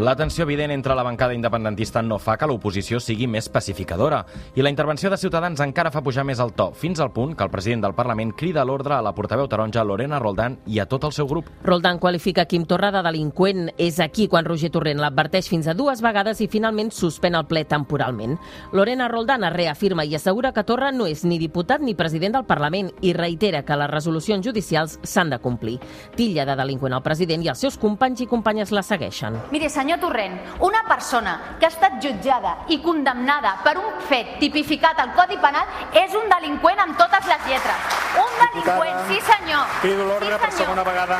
La 0.00 0.16
tensió 0.16 0.44
evident 0.44 0.70
entre 0.72 0.94
la 0.94 1.02
bancada 1.02 1.34
independentista 1.34 2.00
no 2.00 2.16
fa 2.16 2.38
que 2.40 2.46
l'oposició 2.48 2.96
sigui 3.04 3.26
més 3.28 3.50
pacificadora 3.52 4.22
i 4.56 4.62
la 4.64 4.70
intervenció 4.72 5.10
de 5.12 5.18
Ciutadans 5.20 5.60
encara 5.60 5.90
fa 5.92 6.00
pujar 6.00 6.22
més 6.24 6.38
el 6.40 6.54
to, 6.56 6.70
fins 6.72 7.02
al 7.04 7.10
punt 7.12 7.34
que 7.36 7.44
el 7.44 7.50
president 7.52 7.82
del 7.84 7.92
Parlament 7.98 8.30
crida 8.32 8.64
l'ordre 8.64 8.94
a 8.96 9.02
la 9.04 9.12
portaveu 9.12 9.44
taronja 9.52 9.84
Lorena 9.84 10.16
Roldán 10.18 10.56
i 10.64 10.80
a 10.80 10.86
tot 10.88 11.04
el 11.04 11.12
seu 11.12 11.28
grup. 11.28 11.50
Roldán 11.66 12.00
qualifica 12.00 12.46
Quim 12.48 12.64
Torra 12.64 12.88
de 12.94 13.02
delinqüent. 13.04 13.74
És 13.76 13.98
aquí 14.00 14.24
quan 14.26 14.48
Roger 14.48 14.70
Torrent 14.72 15.02
l'adverteix 15.02 15.50
fins 15.52 15.68
a 15.68 15.74
dues 15.76 16.00
vegades 16.00 16.40
i 16.40 16.48
finalment 16.48 16.88
suspèn 16.96 17.36
el 17.36 17.44
ple 17.44 17.66
temporalment. 17.68 18.38
Lorena 18.72 19.10
Roldán 19.12 19.44
es 19.44 19.52
reafirma 19.52 20.08
i 20.08 20.16
assegura 20.16 20.54
que 20.56 20.64
Torra 20.64 20.94
no 20.96 21.10
és 21.12 21.26
ni 21.28 21.36
diputat 21.36 21.84
ni 21.84 21.92
president 21.94 22.38
del 22.38 22.48
Parlament 22.48 22.88
i 23.02 23.12
reitera 23.12 23.66
que 23.68 23.76
les 23.76 23.92
resolucions 23.92 24.48
judicials 24.48 24.96
s'han 25.02 25.36
de 25.36 25.42
complir. 25.44 25.76
Tilla 26.16 26.48
de 26.48 26.56
delinqüent 26.56 26.96
al 26.96 27.04
president 27.04 27.44
i 27.44 27.52
els 27.52 27.68
seus 27.68 27.76
companys 27.76 28.24
i 28.24 28.30
companyes 28.32 28.72
la 28.72 28.86
segueixen. 28.86 29.36
Mire, 29.52 29.68
senyor 29.68 29.89
Senyor 29.90 30.06
Torrent, 30.06 30.40
una 30.60 30.84
persona 30.86 31.56
que 31.58 31.66
ha 31.66 31.68
estat 31.68 31.96
jutjada 31.98 32.52
i 32.70 32.76
condemnada 32.78 33.56
per 33.64 33.72
un 33.74 33.96
fet 34.06 34.36
tipificat 34.38 35.00
al 35.02 35.16
Codi 35.16 35.34
Penal 35.42 35.66
és 35.98 36.14
un 36.14 36.28
delinqüent 36.30 36.78
amb 36.78 36.94
totes 36.94 37.26
les 37.26 37.48
lletres. 37.48 37.96
Un 38.22 38.36
delinqüent, 38.38 39.00
sí 39.08 39.18
senyor. 39.26 39.64
Crido 39.80 40.06
l'ordre 40.06 40.36
sí, 40.36 40.38
per 40.44 40.50
segona 40.60 40.84
vegada. 40.86 41.18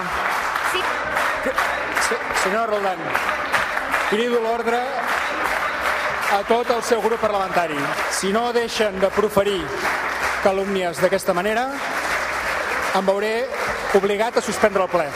Sí. 0.71 0.85
Senyor 2.45 2.71
Roldán, 2.71 3.03
crido 4.13 4.39
l'ordre 4.45 4.79
a 6.31 6.41
tot 6.47 6.71
el 6.71 6.85
seu 6.87 7.03
grup 7.03 7.19
parlamentari. 7.19 7.81
Si 8.15 8.31
no 8.31 8.53
deixen 8.53 9.03
de 9.03 9.11
proferir 9.11 9.59
calúmnies 10.45 11.03
d'aquesta 11.03 11.35
manera, 11.35 11.67
em 12.95 13.13
veuré 13.13 13.35
obligat 13.99 14.39
a 14.39 14.47
suspendre 14.47 14.87
el 14.87 14.95
ple. 14.95 15.11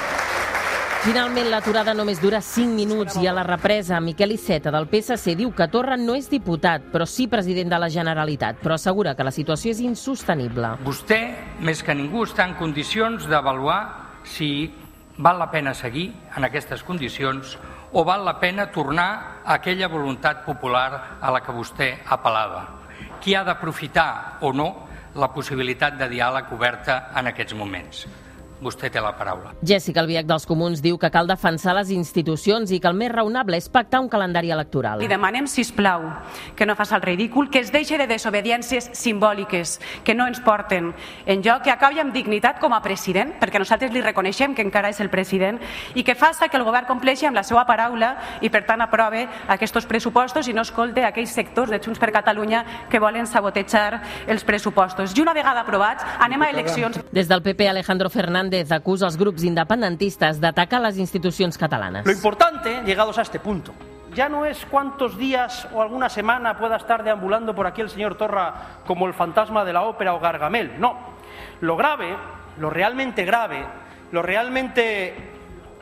Finalment, 1.04 1.50
l'aturada 1.52 1.92
només 1.92 2.16
dura 2.16 2.38
5 2.40 2.72
minuts 2.72 3.18
i 3.20 3.26
a 3.28 3.32
la 3.36 3.42
represa, 3.44 3.98
Miquel 4.00 4.30
Iceta 4.38 4.70
del 4.72 4.86
PSC 4.88 5.34
diu 5.36 5.50
que 5.52 5.66
Torra 5.68 5.98
no 6.00 6.14
és 6.16 6.30
diputat, 6.32 6.86
però 6.94 7.04
sí 7.04 7.26
president 7.28 7.68
de 7.74 7.80
la 7.82 7.90
Generalitat, 7.92 8.62
però 8.62 8.78
assegura 8.78 9.12
que 9.12 9.26
la 9.28 9.34
situació 9.36 9.74
és 9.74 9.82
insostenible. 9.84 10.70
Vostè, 10.86 11.20
més 11.60 11.84
que 11.84 11.92
ningú, 11.92 12.24
està 12.24 12.48
en 12.48 12.56
condicions 12.56 13.28
d'avaluar 13.28 13.78
si 14.24 14.72
val 15.20 15.44
la 15.44 15.50
pena 15.52 15.76
seguir 15.76 16.08
en 16.38 16.48
aquestes 16.48 16.80
condicions 16.88 17.58
o 17.92 18.08
val 18.08 18.24
la 18.24 18.38
pena 18.40 18.70
tornar 18.72 19.10
a 19.44 19.60
aquella 19.60 19.92
voluntat 19.92 20.40
popular 20.48 21.20
a 21.20 21.36
la 21.36 21.44
que 21.44 21.52
vostè 21.52 21.94
apel·lava. 22.16 22.64
Qui 23.20 23.36
ha 23.36 23.44
d'aprofitar 23.44 24.38
o 24.40 24.56
no 24.56 24.72
la 25.20 25.34
possibilitat 25.36 26.00
de 26.00 26.08
diàleg 26.16 26.48
oberta 26.56 27.10
en 27.12 27.28
aquests 27.28 27.60
moments? 27.60 28.06
Vostè 28.64 28.88
té 28.88 29.00
la 29.02 29.12
paraula. 29.12 29.52
Jessica 29.60 30.00
Albiach 30.00 30.24
dels 30.24 30.46
Comuns 30.48 30.80
diu 30.80 30.96
que 30.96 31.10
cal 31.12 31.28
defensar 31.28 31.74
les 31.76 31.90
institucions 31.92 32.70
i 32.72 32.78
que 32.80 32.88
el 32.88 32.96
més 32.96 33.10
raonable 33.12 33.58
és 33.60 33.68
pactar 33.68 34.00
un 34.00 34.08
calendari 34.08 34.52
electoral. 34.54 35.02
Li 35.02 35.08
demanem, 35.10 35.44
si 35.50 35.66
plau, 35.76 36.06
que 36.56 36.64
no 36.64 36.76
faci 36.76 36.94
el 36.96 37.02
ridícul, 37.02 37.50
que 37.50 37.60
es 37.60 37.72
deixi 37.72 37.98
de 38.00 38.06
desobediències 38.08 38.90
simbòliques, 38.96 39.78
que 40.04 40.14
no 40.14 40.26
ens 40.28 40.40
porten 40.40 40.92
en 41.26 41.42
lloc, 41.44 41.64
que 41.64 41.72
acabi 41.72 42.00
amb 42.00 42.14
dignitat 42.14 42.60
com 42.62 42.72
a 42.72 42.80
president, 42.84 43.34
perquè 43.40 43.60
nosaltres 43.60 43.92
li 43.92 44.00
reconeixem 44.04 44.54
que 44.54 44.64
encara 44.64 44.88
és 44.92 45.00
el 45.04 45.10
president, 45.12 45.60
i 45.94 46.04
que 46.04 46.16
faça 46.16 46.48
que 46.48 46.56
el 46.56 46.64
govern 46.64 46.88
compleixi 46.88 47.28
amb 47.28 47.36
la 47.36 47.44
seva 47.44 47.66
paraula 47.68 48.14
i, 48.40 48.48
per 48.48 48.64
tant, 48.64 48.80
aprove 48.80 49.26
aquests 49.48 49.84
pressupostos 49.90 50.48
i 50.48 50.56
no 50.56 50.64
escolte 50.64 51.04
aquells 51.04 51.36
sectors 51.36 51.72
de 51.72 51.82
Junts 51.84 52.00
per 52.00 52.12
Catalunya 52.14 52.64
que 52.88 53.00
volen 53.02 53.26
sabotejar 53.26 54.00
els 54.26 54.44
pressupostos. 54.44 55.12
I 55.16 55.20
una 55.20 55.36
vegada 55.36 55.64
aprovats, 55.64 56.04
anem 56.20 56.42
a 56.46 56.50
eleccions. 56.54 57.00
Des 57.12 57.28
del 57.28 57.42
PP, 57.42 57.68
Alejandro 57.68 58.08
Fernández 58.08 58.53
acusa 58.62 59.06
els 59.06 59.16
grups 59.18 59.42
independentistes 59.42 60.38
d'atacar 60.40 60.80
les 60.84 60.98
institucions 61.02 61.58
catalanes. 61.58 62.06
Lo 62.06 62.12
importante, 62.12 62.82
llegados 62.84 63.18
a 63.18 63.22
este 63.22 63.40
punto, 63.40 63.74
ya 64.14 64.28
no 64.28 64.46
es 64.46 64.64
cuántos 64.66 65.18
días 65.18 65.66
o 65.72 65.82
alguna 65.82 66.08
semana 66.08 66.56
pueda 66.56 66.76
estar 66.76 67.02
deambulando 67.02 67.54
por 67.54 67.66
aquí 67.66 67.80
el 67.80 67.90
señor 67.90 68.16
Torra 68.16 68.54
como 68.86 69.06
el 69.06 69.14
fantasma 69.14 69.64
de 69.64 69.72
la 69.72 69.82
ópera 69.82 70.14
o 70.14 70.20
Gargamel. 70.20 70.78
No. 70.78 71.14
Lo 71.60 71.76
grave, 71.76 72.16
lo 72.58 72.70
realmente 72.70 73.24
grave, 73.24 73.64
lo 74.12 74.22
realmente 74.22 75.14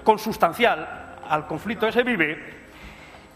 consustancial 0.02 1.19
al 1.29 1.47
conflicto 1.47 1.87
que 1.87 1.93
se 1.93 2.02
vive, 2.02 2.62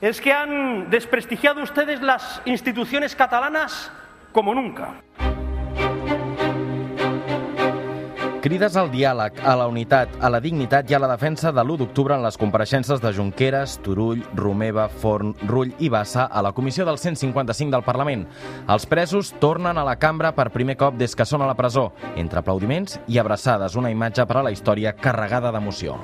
es 0.00 0.20
que 0.20 0.32
han 0.32 0.90
desprestigiado 0.90 1.62
ustedes 1.62 2.00
las 2.02 2.42
instituciones 2.44 3.14
catalanas 3.14 3.90
como 4.32 4.54
nunca. 4.54 4.94
Crides 8.46 8.76
al 8.78 8.92
diàleg, 8.92 9.40
a 9.42 9.56
la 9.58 9.64
unitat, 9.66 10.12
a 10.22 10.28
la 10.30 10.38
dignitat 10.38 10.86
i 10.92 10.94
a 10.94 11.00
la 11.02 11.08
defensa 11.10 11.50
de 11.50 11.64
l'1 11.64 11.80
d'octubre 11.80 12.14
en 12.14 12.22
les 12.22 12.36
compareixences 12.38 13.00
de 13.02 13.10
Junqueras, 13.16 13.74
Turull, 13.82 14.22
Romeva, 14.38 14.84
Forn, 14.86 15.32
Rull 15.50 15.72
i 15.82 15.88
Bassa 15.90 16.28
a 16.30 16.44
la 16.46 16.52
comissió 16.54 16.86
del 16.86 17.00
155 17.02 17.74
del 17.74 17.82
Parlament. 17.82 18.22
Els 18.70 18.86
presos 18.86 19.32
tornen 19.42 19.82
a 19.82 19.88
la 19.88 19.96
cambra 19.98 20.30
per 20.38 20.52
primer 20.54 20.78
cop 20.78 20.94
des 20.94 21.18
que 21.18 21.26
són 21.26 21.42
a 21.42 21.50
la 21.50 21.58
presó, 21.58 21.88
entre 22.14 22.38
aplaudiments 22.38 23.00
i 23.10 23.18
abraçades, 23.18 23.74
una 23.74 23.90
imatge 23.90 24.30
per 24.30 24.38
a 24.38 24.46
la 24.46 24.54
història 24.54 24.94
carregada 24.94 25.50
d'emoció. 25.50 25.98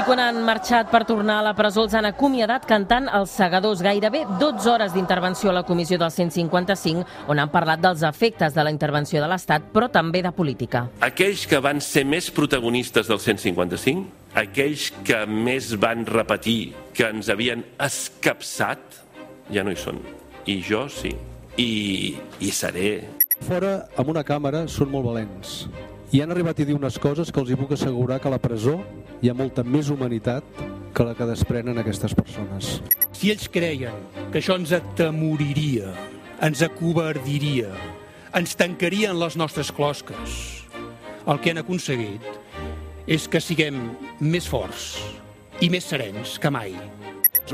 I 0.00 0.04
quan 0.06 0.20
han 0.22 0.38
marxat 0.46 0.88
per 0.88 1.02
tornar 1.04 1.34
a 1.40 1.44
la 1.44 1.50
presó 1.52 1.82
els 1.84 1.92
han 1.98 2.06
acomiadat 2.08 2.64
cantant 2.64 3.10
els 3.18 3.34
segadors. 3.36 3.82
Gairebé 3.84 4.22
12 4.40 4.70
hores 4.72 4.94
d'intervenció 4.94 5.50
a 5.50 5.58
la 5.58 5.62
comissió 5.68 5.98
del 6.00 6.08
155, 6.14 7.04
on 7.28 7.42
han 7.42 7.50
parlat 7.52 7.82
dels 7.84 8.00
efectes 8.08 8.56
de 8.56 8.64
la 8.64 8.72
intervenció 8.72 9.20
de 9.20 9.28
l'Estat, 9.28 9.66
però 9.74 9.90
també 9.92 10.22
de 10.24 10.32
política. 10.32 10.86
Aquells 11.04 11.44
que 11.50 11.60
van 11.60 11.84
ser 11.84 12.06
més 12.08 12.30
protagonistes 12.32 13.12
del 13.12 13.20
155, 13.20 14.06
aquells 14.40 14.88
que 15.04 15.20
més 15.28 15.74
van 15.76 16.08
repetir 16.08 16.72
que 16.96 17.10
ens 17.12 17.28
havien 17.28 17.66
escapçat, 17.76 19.02
ja 19.52 19.66
no 19.66 19.76
hi 19.76 19.80
són. 19.84 20.00
I 20.48 20.62
jo 20.64 20.86
sí. 20.88 21.12
I, 21.60 21.70
i 22.40 22.56
seré. 22.56 23.02
Fora, 23.44 23.82
amb 24.00 24.16
una 24.16 24.24
càmera, 24.24 24.64
són 24.64 24.94
molt 24.96 25.12
valents. 25.12 25.58
I 26.10 26.24
han 26.24 26.32
arribat 26.34 26.58
a 26.58 26.64
dir 26.66 26.74
unes 26.74 26.96
coses 26.98 27.28
que 27.30 27.38
els 27.38 27.52
hi 27.52 27.56
puc 27.58 27.76
assegurar 27.76 28.16
que 28.18 28.26
a 28.26 28.32
la 28.32 28.40
presó 28.42 28.80
hi 29.22 29.28
ha 29.30 29.34
molta 29.36 29.62
més 29.62 29.92
humanitat 29.94 30.42
que 30.90 31.04
la 31.06 31.12
que 31.14 31.26
desprenen 31.28 31.78
aquestes 31.78 32.16
persones. 32.18 32.80
Si 33.14 33.30
ells 33.30 33.46
creien 33.46 33.94
que 34.32 34.40
això 34.40 34.56
ens 34.58 34.72
atemoriria, 34.74 35.92
ens 36.42 36.64
acobardiria, 36.66 37.70
ens 38.34 38.56
tancarien 38.58 39.14
les 39.20 39.36
nostres 39.38 39.70
closques, 39.70 40.34
el 41.30 41.38
que 41.38 41.54
han 41.54 41.62
aconseguit 41.62 42.26
és 43.06 43.28
que 43.30 43.38
siguem 43.38 43.78
més 44.18 44.48
forts 44.50 44.96
i 45.62 45.70
més 45.70 45.86
serens 45.86 46.40
que 46.42 46.50
mai. 46.50 46.74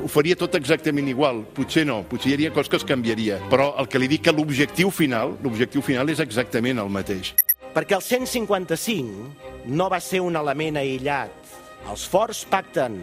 Ho 0.00 0.08
faria 0.08 0.36
tot 0.36 0.56
exactament 0.56 1.12
igual, 1.12 1.42
potser 1.52 1.84
no, 1.88 1.98
potser 2.08 2.32
hi 2.32 2.38
hauria 2.38 2.54
coses 2.56 2.72
que 2.72 2.80
es 2.80 2.88
canviaria, 2.88 3.36
però 3.52 3.74
el 3.80 3.92
que 3.92 4.00
li 4.00 4.08
dic 4.08 4.24
que 4.30 4.32
l'objectiu 4.32 4.88
final, 4.88 5.36
l'objectiu 5.44 5.84
final 5.84 6.08
és 6.08 6.24
exactament 6.24 6.80
el 6.80 6.92
mateix. 6.92 7.34
Perquè 7.76 7.92
el 7.92 8.00
155 8.00 9.66
no 9.68 9.90
va 9.92 9.98
ser 10.00 10.22
un 10.24 10.38
element 10.40 10.78
aïllat. 10.80 11.50
Els 11.92 12.06
forts 12.08 12.38
pacten, 12.48 12.96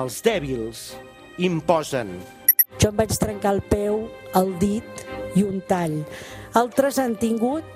els 0.00 0.22
dèbils 0.24 0.86
imposen. 1.44 2.14
Jo 2.80 2.88
em 2.88 2.96
vaig 2.96 3.12
trencar 3.20 3.52
el 3.58 3.60
peu, 3.68 4.06
el 4.40 4.54
dit 4.62 5.04
i 5.36 5.44
un 5.44 5.60
tall. 5.68 5.98
Altres 6.56 6.96
han 7.02 7.18
tingut 7.20 7.68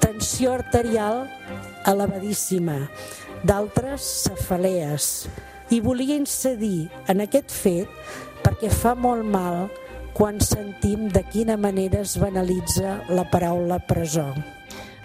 tensió 0.00 0.54
arterial 0.56 1.26
elevadíssima, 1.92 2.78
d'altres 3.44 4.08
cefalees. 4.24 5.28
I 5.68 5.84
volia 5.84 6.16
incidir 6.16 6.88
en 7.12 7.20
aquest 7.20 7.52
fet 7.52 7.88
perquè 8.40 8.72
fa 8.72 8.96
molt 8.96 9.28
mal 9.28 9.66
quan 10.16 10.40
sentim 10.40 11.10
de 11.12 11.20
quina 11.28 11.60
manera 11.60 12.00
es 12.00 12.16
banalitza 12.16 13.02
la 13.12 13.28
paraula 13.28 13.82
presó. 13.84 14.30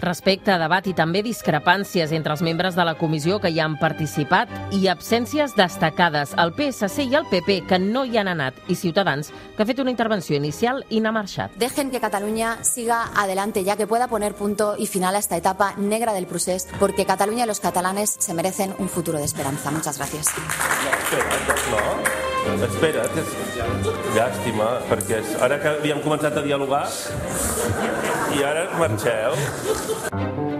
Respecte 0.00 0.52
a 0.54 0.58
debat 0.58 0.86
i 0.88 0.94
també 0.96 1.20
discrepàncies 1.22 2.12
entre 2.16 2.32
els 2.32 2.40
membres 2.40 2.76
de 2.76 2.84
la 2.88 2.94
comissió 2.96 3.36
que 3.40 3.50
hi 3.52 3.60
han 3.60 3.76
participat 3.80 4.48
i 4.72 4.86
absències 4.88 5.52
destacades, 5.58 6.32
el 6.40 6.54
PSC 6.56 7.04
i 7.04 7.18
el 7.18 7.28
PP 7.28 7.60
que 7.68 7.78
no 7.78 8.06
hi 8.08 8.16
han 8.16 8.30
anat 8.32 8.56
i 8.68 8.78
Ciutadans 8.80 9.28
que 9.56 9.62
ha 9.62 9.68
fet 9.68 9.82
una 9.84 9.92
intervenció 9.92 10.36
inicial 10.36 10.84
i 10.88 11.02
n'ha 11.04 11.12
marxat. 11.12 11.52
Dejen 11.60 11.90
que 11.90 12.00
Cataluña 12.00 12.56
siga 12.64 13.10
adelante 13.14 13.64
ya 13.64 13.76
que 13.76 13.86
pueda 13.86 14.08
poner 14.08 14.34
punto 14.34 14.74
y 14.78 14.86
final 14.86 15.16
a 15.16 15.18
esta 15.18 15.36
etapa 15.36 15.74
negra 15.76 16.14
del 16.14 16.26
procés 16.26 16.66
porque 16.78 17.04
Cataluña 17.04 17.44
y 17.44 17.46
los 17.46 17.60
catalanes 17.60 18.16
se 18.18 18.32
merecen 18.32 18.74
un 18.78 18.88
futuro 18.88 19.18
de 19.18 19.24
esperanza. 19.24 19.70
Muchas 19.70 19.98
gracias. 19.98 20.28
No, 21.70 22.54
espera't, 22.64 23.16
és 23.20 23.32
llàstima, 24.16 24.68
perquè 24.88 25.20
ara 25.44 25.58
que 25.60 25.74
havíem 25.76 26.00
començat 26.04 26.38
a 26.40 26.42
dialogar 26.44 26.86
i 28.40 28.44
ara 28.44 28.64
marxeu. 28.78 30.59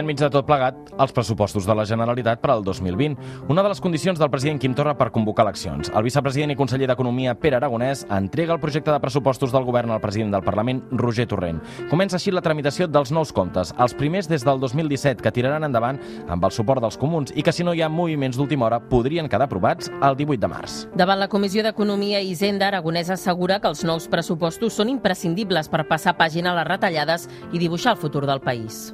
Enmig 0.00 0.18
de 0.18 0.30
tot 0.32 0.46
plegat, 0.48 0.76
els 1.00 1.12
pressupostos 1.14 1.66
de 1.68 1.74
la 1.76 1.84
Generalitat 1.88 2.40
per 2.42 2.50
al 2.54 2.64
2020. 2.64 3.46
Una 3.52 3.62
de 3.62 3.70
les 3.72 3.80
condicions 3.80 4.18
del 4.18 4.30
president 4.32 4.60
Quim 4.60 4.74
Torra 4.74 4.96
per 4.98 5.10
convocar 5.14 5.44
eleccions. 5.46 5.92
El 5.94 6.06
vicepresident 6.06 6.54
i 6.54 6.58
conseller 6.58 6.88
d'Economia, 6.90 7.36
Pere 7.38 7.60
Aragonès, 7.60 8.06
entrega 8.10 8.54
el 8.56 8.60
projecte 8.60 8.90
de 8.90 9.00
pressupostos 9.00 9.52
del 9.52 9.64
govern 9.68 9.92
al 9.94 10.02
president 10.02 10.34
del 10.34 10.44
Parlament, 10.46 10.82
Roger 10.90 11.26
Torrent. 11.30 11.60
Comença 11.90 12.18
així 12.18 12.32
la 12.34 12.42
tramitació 12.44 12.88
dels 12.88 13.12
nous 13.12 13.32
comptes, 13.32 13.74
els 13.78 13.94
primers 13.94 14.28
des 14.30 14.44
del 14.46 14.60
2017, 14.60 15.22
que 15.22 15.34
tiraran 15.34 15.64
endavant 15.68 16.00
amb 16.28 16.44
el 16.44 16.54
suport 16.54 16.82
dels 16.82 16.98
comuns 17.00 17.34
i 17.36 17.44
que, 17.46 17.52
si 17.52 17.64
no 17.66 17.74
hi 17.74 17.82
ha 17.82 17.88
moviments 17.92 18.38
d'última 18.40 18.66
hora, 18.66 18.80
podrien 18.80 19.28
quedar 19.28 19.48
aprovats 19.48 19.90
el 20.00 20.16
18 20.16 20.40
de 20.40 20.50
març. 20.50 20.78
Davant 20.96 21.20
la 21.20 21.28
Comissió 21.28 21.64
d'Economia 21.66 22.20
i 22.20 22.32
Hisenda, 22.32 22.70
Aragonès 22.70 23.10
assegura 23.10 23.60
que 23.60 23.68
els 23.70 23.84
nous 23.84 24.08
pressupostos 24.08 24.76
són 24.78 24.92
imprescindibles 24.92 25.68
per 25.68 25.86
passar 25.88 26.16
pàgina 26.18 26.54
a 26.54 26.60
les 26.60 26.70
retallades 26.70 27.28
i 27.52 27.58
dibuixar 27.58 27.96
el 27.96 28.02
futur 28.02 28.26
del 28.26 28.40
país. 28.40 28.90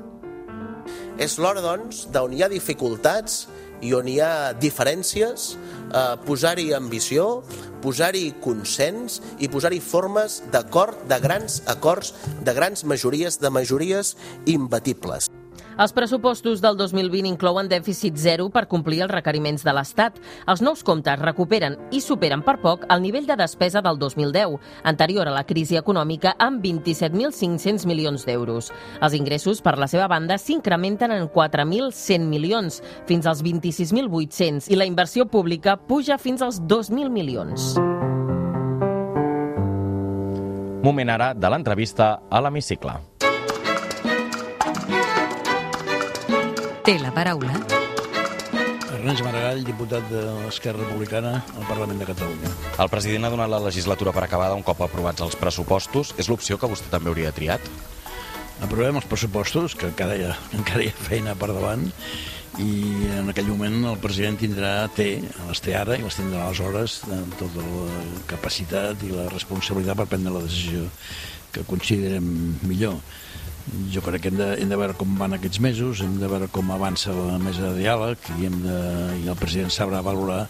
És 1.22 1.38
l'hora, 1.40 1.62
doncs, 1.64 2.06
d'on 2.12 2.34
hi 2.36 2.42
ha 2.44 2.50
dificultats, 2.52 3.46
i 3.84 3.92
on 3.96 4.08
hi 4.08 4.18
ha 4.20 4.52
diferències, 4.56 5.54
eh, 5.92 6.16
posar-hi 6.26 6.72
ambició, 6.76 7.42
posar-hi 7.84 8.30
consens 8.44 9.20
i 9.38 9.48
posar-hi 9.52 9.80
formes 9.80 10.42
d'acord, 10.52 11.06
de 11.08 11.20
grans 11.20 11.62
acords, 11.66 12.14
de 12.44 12.54
grans 12.56 12.84
majories, 12.84 13.40
de 13.40 13.50
majories 13.50 14.16
imbatibles. 14.46 15.30
Els 15.76 15.92
pressupostos 15.92 16.62
del 16.64 16.78
2020 16.78 17.28
inclouen 17.28 17.66
dèficit 17.68 18.16
zero 18.16 18.46
per 18.48 18.62
complir 18.70 19.02
els 19.04 19.12
requeriments 19.12 19.60
de 19.60 19.74
l'Estat. 19.76 20.16
Els 20.48 20.62
nous 20.64 20.80
comptes 20.80 21.20
recuperen 21.20 21.76
i 21.92 22.00
superen 22.00 22.40
per 22.46 22.56
poc 22.62 22.86
el 22.88 23.02
nivell 23.04 23.26
de 23.28 23.36
despesa 23.36 23.82
del 23.84 23.98
2010, 24.00 24.56
anterior 24.88 25.28
a 25.28 25.34
la 25.34 25.44
crisi 25.44 25.76
econòmica, 25.76 26.32
amb 26.40 26.64
27.500 26.64 27.84
milions 27.84 28.24
d'euros. 28.24 28.70
Els 29.02 29.18
ingressos, 29.18 29.60
per 29.60 29.76
la 29.76 29.88
seva 29.92 30.08
banda, 30.08 30.38
s'incrementen 30.40 31.12
en 31.12 31.28
4.100 31.28 32.24
milions, 32.24 32.80
fins 33.04 33.28
als 33.28 33.44
26.800, 33.44 34.70
i 34.72 34.80
la 34.80 34.88
inversió 34.88 35.28
pública 35.28 35.76
puja 35.76 36.16
fins 36.16 36.40
als 36.40 36.62
2.000 36.62 37.12
milions. 37.12 37.76
Moment 40.86 41.10
ara 41.10 41.34
de 41.34 41.52
l'entrevista 41.52 42.14
a 42.30 42.40
l'hemicicle. 42.40 42.96
Té 46.86 47.00
la 47.02 47.08
paraula. 47.10 47.50
Ernest 48.94 49.24
Maragall, 49.26 49.64
diputat 49.66 50.04
de 50.06 50.20
l'Esquerra 50.44 50.84
Republicana 50.84 51.32
al 51.42 51.64
Parlament 51.66 51.98
de 51.98 52.06
Catalunya. 52.06 52.52
El 52.78 52.90
president 52.92 53.26
ha 53.26 53.30
donat 53.32 53.50
la 53.50 53.58
legislatura 53.64 54.12
per 54.14 54.22
acabada 54.22 54.54
un 54.54 54.62
cop 54.62 54.84
aprovats 54.86 55.24
els 55.26 55.34
pressupostos. 55.40 56.12
És 56.14 56.30
l'opció 56.30 56.60
que 56.62 56.70
vostè 56.70 56.86
també 56.92 57.10
hauria 57.10 57.34
triat? 57.34 57.66
Aprovem 58.62 59.00
els 59.00 59.10
pressupostos, 59.10 59.74
que 59.74 59.90
encara 59.90 60.14
hi 60.14 60.28
ha, 60.28 60.38
encara 60.60 60.86
hi 60.86 60.92
ha 60.92 61.04
feina 61.08 61.34
per 61.34 61.50
davant, 61.50 61.88
i 62.62 62.70
en 63.18 63.34
aquell 63.34 63.50
moment 63.50 63.82
el 63.90 63.98
president 63.98 64.38
tindrà, 64.46 64.76
té, 64.94 65.10
les 65.50 65.66
té 65.66 65.74
ara 65.74 65.98
i 65.98 66.06
les 66.06 66.22
tindrà 66.22 66.46
aleshores 66.46 67.00
amb 67.10 67.34
tota 67.42 67.66
la 67.66 68.02
capacitat 68.30 69.02
i 69.02 69.10
la 69.10 69.26
responsabilitat 69.34 69.98
per 69.98 70.06
prendre 70.14 70.38
la 70.38 70.46
decisió 70.46 70.86
que 71.50 71.66
considerem 71.66 72.30
millor 72.62 73.00
jo 73.92 74.02
crec 74.04 74.22
que 74.22 74.30
hem 74.32 74.38
de, 74.38 74.48
hem 74.62 74.70
de 74.70 74.78
veure 74.78 74.96
com 74.98 75.14
van 75.18 75.36
aquests 75.36 75.60
mesos, 75.64 76.02
hem 76.04 76.18
de 76.20 76.30
veure 76.30 76.48
com 76.52 76.70
avança 76.70 77.14
la 77.16 77.38
mesa 77.42 77.70
de 77.70 77.82
diàleg 77.82 78.30
i, 78.36 78.46
hem 78.46 78.58
de, 78.64 78.80
i 79.24 79.30
el 79.30 79.38
president 79.40 79.72
sabrà 79.74 80.02
valorar 80.06 80.44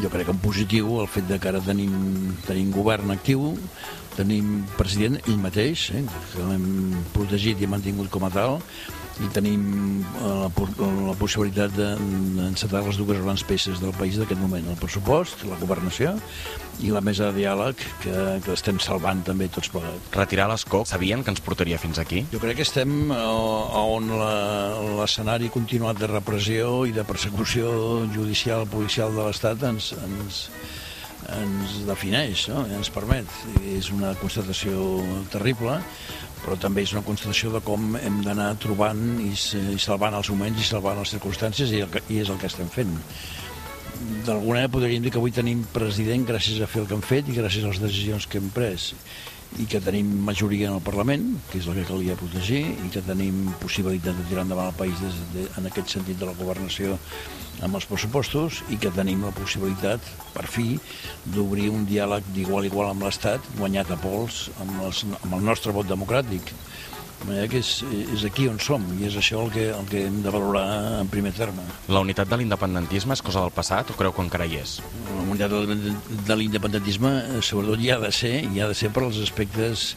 jo 0.00 0.08
crec 0.12 0.28
que 0.28 0.32
en 0.32 0.40
positiu 0.40 1.00
el 1.02 1.08
fet 1.10 1.26
de 1.28 1.38
que 1.40 1.50
ara 1.50 1.60
tenim, 1.64 1.92
tenim 2.46 2.70
govern 2.72 3.12
actiu, 3.12 3.52
tenim 4.16 4.62
president 4.78 5.18
ell 5.26 5.40
mateix, 5.40 5.90
eh, 5.96 6.04
que 6.32 6.46
l'hem 6.48 6.96
protegit 7.12 7.60
i 7.60 7.68
mantingut 7.68 8.10
com 8.12 8.24
a 8.24 8.32
tal, 8.32 8.60
tenim 9.34 10.02
eh, 10.02 10.28
la, 10.32 10.48
la 11.08 11.14
possibilitat 11.18 11.74
d'encetar 11.76 12.82
les 12.86 12.98
dues 13.00 13.20
grans 13.22 13.44
peces 13.46 13.80
del 13.82 13.94
país 13.96 14.18
d'aquest 14.20 14.40
moment, 14.40 14.66
el 14.72 14.78
pressupost, 14.80 15.44
la 15.48 15.58
governació 15.60 16.16
i 16.82 16.90
la 16.90 17.02
mesa 17.04 17.28
de 17.30 17.42
diàleg 17.42 17.78
que, 18.02 18.14
que 18.44 18.54
estem 18.56 18.80
salvant 18.82 19.22
també 19.26 19.48
tots 19.52 19.70
plegats. 19.72 20.10
Retirar 20.16 20.48
l'escó, 20.50 20.82
sabien 20.88 21.22
que 21.22 21.32
ens 21.34 21.42
portaria 21.44 21.78
fins 21.78 22.00
aquí? 22.02 22.24
Jo 22.32 22.40
crec 22.42 22.60
que 22.60 22.66
estem 22.66 23.12
eh, 23.12 23.22
on 23.82 24.10
l'escenari 24.98 25.52
continuat 25.52 26.00
de 26.00 26.10
repressió 26.10 26.82
i 26.88 26.96
de 26.96 27.04
persecució 27.08 28.06
judicial, 28.14 28.66
policial 28.70 29.14
de 29.14 29.28
l'Estat 29.28 29.62
ens, 29.68 29.92
ens, 30.08 30.42
ens 31.36 31.78
defineix, 31.88 32.48
no? 32.52 32.64
ens 32.78 32.90
permet. 32.94 33.28
És 33.76 33.92
una 33.94 34.16
constatació 34.20 35.02
terrible, 35.32 35.78
però 36.42 36.56
també 36.58 36.82
és 36.82 36.92
una 36.96 37.04
constatació 37.06 37.52
de 37.54 37.60
com 37.64 37.96
hem 37.98 38.20
d'anar 38.26 38.52
trobant 38.62 39.02
i, 39.22 39.32
i 39.32 39.78
salvant 39.82 40.16
els 40.18 40.30
moments 40.34 40.58
i 40.58 40.66
salvant 40.66 40.98
les 40.98 41.14
circumstàncies 41.14 41.74
i, 41.74 41.82
el, 41.86 42.00
i 42.10 42.22
és 42.22 42.32
el 42.32 42.40
que 42.40 42.50
estem 42.50 42.70
fent. 42.72 42.96
D'alguna 44.26 44.56
manera 44.56 44.72
podríem 44.72 45.04
dir 45.04 45.12
que 45.14 45.20
avui 45.20 45.34
tenim 45.34 45.62
president 45.74 46.26
gràcies 46.26 46.58
a 46.58 46.70
fer 46.70 46.82
el 46.82 46.90
que 46.90 46.98
hem 46.98 47.06
fet 47.06 47.30
i 47.30 47.38
gràcies 47.38 47.62
a 47.62 47.70
les 47.70 47.82
decisions 47.82 48.26
que 48.26 48.42
hem 48.42 48.50
pres 48.54 48.92
i 49.60 49.66
que 49.68 49.80
tenim 49.84 50.08
majoria 50.24 50.70
en 50.70 50.78
el 50.78 50.84
Parlament, 50.84 51.26
que 51.50 51.58
és 51.60 51.68
la 51.68 51.74
que 51.76 51.84
calia 51.88 52.16
protegir, 52.16 52.62
i 52.86 52.90
que 52.92 53.02
tenim 53.04 53.44
possibilitat 53.60 54.16
de 54.16 54.26
tirar 54.30 54.46
endavant 54.46 54.70
el 54.70 54.78
país 54.78 55.00
des 55.02 55.18
de, 55.34 55.46
en 55.60 55.68
aquest 55.68 55.92
sentit 55.92 56.20
de 56.20 56.28
la 56.28 56.36
governació 56.38 56.96
amb 57.62 57.76
els 57.78 57.86
pressupostos 57.86 58.62
i 58.72 58.78
que 58.80 58.90
tenim 58.96 59.22
la 59.26 59.34
possibilitat, 59.36 60.06
per 60.32 60.46
fi, 60.50 60.78
d'obrir 61.34 61.68
un 61.70 61.84
diàleg 61.86 62.26
d'igual 62.34 62.64
a 62.64 62.70
igual 62.70 62.90
amb 62.90 63.04
l'Estat, 63.06 63.44
guanyat 63.58 63.92
a 63.92 64.00
pols 64.02 64.48
amb, 64.62 64.78
els, 64.88 65.04
amb 65.20 65.36
el 65.36 65.44
nostre 65.52 65.74
vot 65.76 65.88
democràtic. 65.90 66.54
De 67.22 67.28
manera 67.28 67.48
que 67.50 67.60
és, 67.62 67.70
és 68.16 68.24
aquí 68.26 68.48
on 68.50 68.58
som 68.62 68.84
i 68.98 69.06
és 69.08 69.16
això 69.18 69.44
el 69.44 69.52
que, 69.54 69.68
el 69.70 69.86
que 69.90 70.04
hem 70.08 70.20
de 70.24 70.32
valorar 70.34 70.64
en 71.00 71.10
primer 71.12 71.32
terme. 71.36 71.64
La 71.92 72.02
unitat 72.02 72.30
de 72.30 72.40
l'independentisme 72.40 73.14
és 73.14 73.22
cosa 73.22 73.44
del 73.44 73.54
passat 73.54 73.94
o 73.94 73.98
creu 73.98 74.14
que 74.14 74.24
encara 74.26 74.48
hi 74.48 74.58
és? 74.62 74.80
La 75.12 75.22
unitat 75.22 75.54
de 76.26 76.38
l'independentisme 76.38 77.14
sobretot 77.40 77.80
hi 77.80 77.92
ha 77.94 78.00
de 78.02 78.12
ser, 78.14 78.36
hi 78.44 78.62
ha 78.62 78.68
de 78.70 78.76
ser 78.78 78.92
per 78.94 79.06
als 79.06 79.22
aspectes 79.22 79.92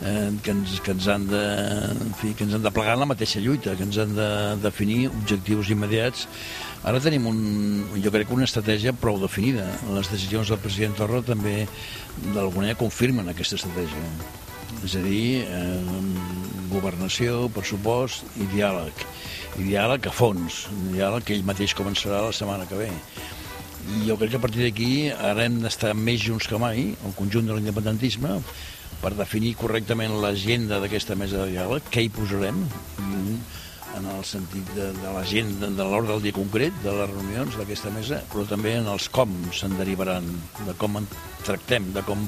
eh, 0.00 0.30
que, 0.42 0.56
ens, 0.56 0.80
que, 0.80 0.96
ens 0.96 1.08
han 1.12 1.28
de, 1.28 1.46
en 1.92 2.16
fi, 2.20 2.32
que 2.34 2.48
ens 2.48 2.56
han 2.56 2.64
de 2.64 2.72
plegar 2.74 2.96
en 2.96 3.04
la 3.04 3.12
mateixa 3.12 3.44
lluita, 3.44 3.76
que 3.76 3.88
ens 3.88 4.00
han 4.00 4.16
de 4.16 4.28
definir 4.64 5.06
objectius 5.12 5.72
immediats 5.76 6.28
Ara 6.82 6.98
tenim, 6.98 7.28
un, 7.30 7.36
jo 8.02 8.10
crec, 8.10 8.30
una 8.34 8.46
estratègia 8.48 8.90
prou 8.98 9.20
definida. 9.22 9.68
Les 9.94 10.08
decisions 10.10 10.48
del 10.50 10.58
president 10.62 10.96
Torra 10.98 11.20
també 11.22 11.68
d'alguna 12.32 12.64
manera 12.64 12.78
confirmen 12.80 13.30
aquesta 13.30 13.54
estratègia. 13.60 14.02
És 14.82 14.96
a 14.98 15.02
dir, 15.04 15.44
eh, 15.46 15.78
governació, 16.72 17.46
pressupost 17.54 18.26
i 18.40 18.48
diàleg. 18.52 19.04
I 19.60 19.68
diàleg 19.68 20.08
a 20.08 20.12
fons, 20.14 20.66
diàleg 20.92 21.26
que 21.28 21.36
ell 21.36 21.46
mateix 21.46 21.76
començarà 21.78 22.24
la 22.26 22.34
setmana 22.36 22.66
que 22.70 22.80
ve. 22.80 22.90
I 23.98 24.04
jo 24.08 24.16
crec 24.18 24.34
que 24.34 24.40
a 24.40 24.44
partir 24.44 24.62
d'aquí 24.64 24.92
ara 25.12 25.46
hem 25.46 25.60
d'estar 25.62 25.92
més 25.98 26.22
junts 26.22 26.48
que 26.48 26.60
mai, 26.62 26.92
el 26.94 27.16
conjunt 27.18 27.48
de 27.48 27.56
l'independentisme, 27.56 28.38
per 29.02 29.12
definir 29.18 29.56
correctament 29.58 30.14
l'agenda 30.22 30.78
d'aquesta 30.82 31.16
mesa 31.18 31.42
de 31.42 31.50
diàleg, 31.56 31.88
què 31.90 32.04
hi 32.04 32.12
posarem, 32.14 32.62
en 33.98 34.06
el 34.08 34.24
sentit 34.24 34.68
de, 34.76 34.88
de 34.96 35.12
la 35.14 35.24
gent, 35.28 35.52
de, 35.60 35.68
de 35.76 35.86
l'ordre 35.86 36.14
del 36.14 36.24
dia 36.26 36.36
concret, 36.36 36.76
de 36.84 36.94
les 36.96 37.10
reunions 37.10 37.58
d'aquesta 37.58 37.92
mesa, 37.94 38.22
però 38.32 38.46
també 38.48 38.76
en 38.78 38.88
els 38.92 39.08
com 39.12 39.34
se'n 39.54 39.76
derivaran, 39.78 40.26
de 40.66 40.74
com 40.80 41.00
en 41.00 41.08
tractem, 41.46 41.90
de, 41.94 42.02
com, 42.06 42.24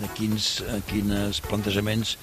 de 0.00 0.10
quins, 0.18 0.50
eh, 0.66 0.80
quins 0.90 1.40
plantejaments 1.46 2.16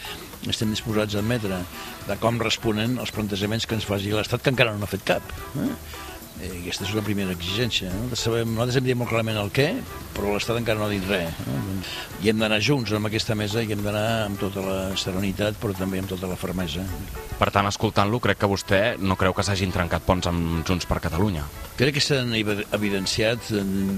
estem 0.52 0.74
disposats 0.74 1.16
a 1.16 1.22
admetre, 1.24 1.62
de 2.08 2.18
com 2.22 2.40
responen 2.42 2.98
els 3.02 3.14
plantejaments 3.16 3.68
que 3.68 3.78
ens 3.80 3.88
faci 3.88 4.12
l'Estat, 4.14 4.44
que 4.44 4.54
encara 4.54 4.76
no 4.76 4.88
ha 4.88 4.92
fet 4.92 5.06
cap. 5.08 5.36
Eh? 5.64 5.72
Eh, 6.42 6.50
aquesta 6.64 6.88
és 6.88 6.94
una 6.96 7.04
primera 7.06 7.34
exigència. 7.36 7.92
No? 7.94 8.18
Sabem, 8.18 8.50
nosaltres 8.56 8.80
hem 8.80 8.88
dit 8.88 8.98
molt 8.98 9.12
clarament 9.12 9.38
el 9.42 9.52
què, 9.54 9.68
però 10.16 10.34
l'Estat 10.34 10.58
encara 10.60 10.82
no 10.82 10.88
ha 10.88 10.92
dit 10.94 11.06
res. 11.10 11.30
No? 11.46 11.60
I 12.24 12.32
hem 12.32 12.42
d'anar 12.42 12.60
junts 12.64 12.94
amb 12.96 13.10
aquesta 13.10 13.38
mesa 13.38 13.62
i 13.62 13.70
hem 13.74 13.84
d'anar 13.86 14.08
amb 14.26 14.42
tota 14.42 14.64
la 14.66 14.80
serenitat, 15.00 15.60
però 15.62 15.76
també 15.78 16.02
amb 16.02 16.10
tota 16.10 16.30
la 16.32 16.40
fermesa. 16.40 16.86
Per 17.38 17.50
tant, 17.54 17.68
escoltant-lo, 17.70 18.22
crec 18.24 18.42
que 18.42 18.50
vostè 18.50 18.82
no 19.02 19.18
creu 19.20 19.36
que 19.36 19.46
s'hagin 19.46 19.74
trencat 19.76 20.06
ponts 20.08 20.30
amb 20.30 20.64
Junts 20.68 20.90
per 20.90 21.02
Catalunya. 21.04 21.46
Crec 21.78 21.98
que 21.98 22.04
s'han 22.04 22.34
evidenciat 22.34 23.50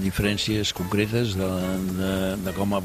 diferències 0.04 0.72
concretes 0.76 1.36
de, 1.38 1.50
de, 2.00 2.12
de 2.44 2.56
com 2.56 2.76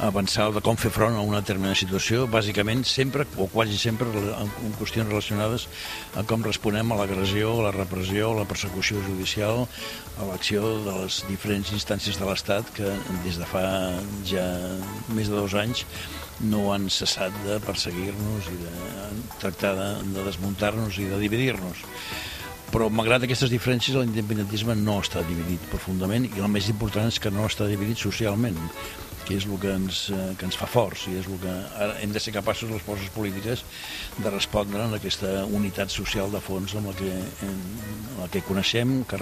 avançar 0.00 0.48
de 0.54 0.60
com 0.64 0.76
fer 0.78 0.90
front 0.94 1.16
a 1.18 1.22
una 1.26 1.40
determinada 1.42 1.76
situació, 1.78 2.26
bàsicament 2.30 2.84
sempre, 2.86 3.26
o 3.36 3.48
quasi 3.50 3.78
sempre, 3.80 4.08
en 4.08 4.76
qüestions 4.78 5.08
relacionades 5.08 5.66
a 6.18 6.24
com 6.28 6.44
responem 6.46 6.92
a 6.92 6.98
l'agressió, 7.00 7.54
a 7.58 7.68
la 7.68 7.72
repressió, 7.74 8.30
a 8.32 8.38
la 8.40 8.46
persecució 8.48 9.02
judicial, 9.06 9.66
a 10.18 10.28
l'acció 10.30 10.62
de 10.86 10.94
les 11.00 11.22
diferents 11.28 11.72
instàncies 11.74 12.20
de 12.20 12.28
l'Estat 12.28 12.70
que 12.76 12.94
des 13.24 13.40
de 13.40 13.48
fa 13.48 13.64
ja 14.28 14.46
més 15.16 15.30
de 15.30 15.36
dos 15.36 15.58
anys 15.58 15.84
no 16.46 16.68
han 16.72 16.86
cessat 16.92 17.34
de 17.44 17.58
perseguir-nos 17.66 18.52
i 18.52 18.56
de 18.62 18.72
tractar 19.42 19.74
de, 19.74 19.90
de 20.14 20.26
desmuntar-nos 20.28 21.00
i 21.02 21.08
de 21.10 21.18
dividir-nos. 21.18 21.82
Però 22.68 22.90
malgrat 22.92 23.24
aquestes 23.24 23.50
diferències 23.50 23.96
l'independentisme 23.96 24.76
no 24.76 24.98
està 25.02 25.24
dividit 25.26 25.62
profundament 25.72 26.28
i 26.28 26.42
el 26.44 26.50
més 26.52 26.68
important 26.68 27.08
és 27.08 27.18
que 27.18 27.32
no 27.32 27.48
està 27.48 27.66
dividit 27.66 27.98
socialment 27.98 28.58
que 29.28 29.36
és 29.36 29.44
el 29.44 29.58
que 29.60 29.74
ens, 29.76 30.06
eh, 30.08 30.32
que 30.40 30.48
ens 30.48 30.56
fa 30.56 30.66
forts 30.70 31.04
i 31.10 31.18
és 31.20 31.28
el 31.28 31.36
que 31.42 31.52
ara 31.76 31.98
hem 32.00 32.14
de 32.14 32.22
ser 32.22 32.32
capaços 32.32 32.70
les 32.72 32.84
forces 32.84 33.10
polítiques 33.12 33.64
de 34.16 34.32
respondre 34.32 34.80
en 34.80 34.96
aquesta 34.96 35.44
unitat 35.44 35.92
social 35.92 36.32
de 36.32 36.40
fons 36.40 36.74
amb 36.78 36.88
la 36.88 36.96
que, 36.96 37.12
en 37.44 37.58
la 38.22 38.30
que 38.32 38.42
coneixem 38.48 39.02
que, 39.08 39.20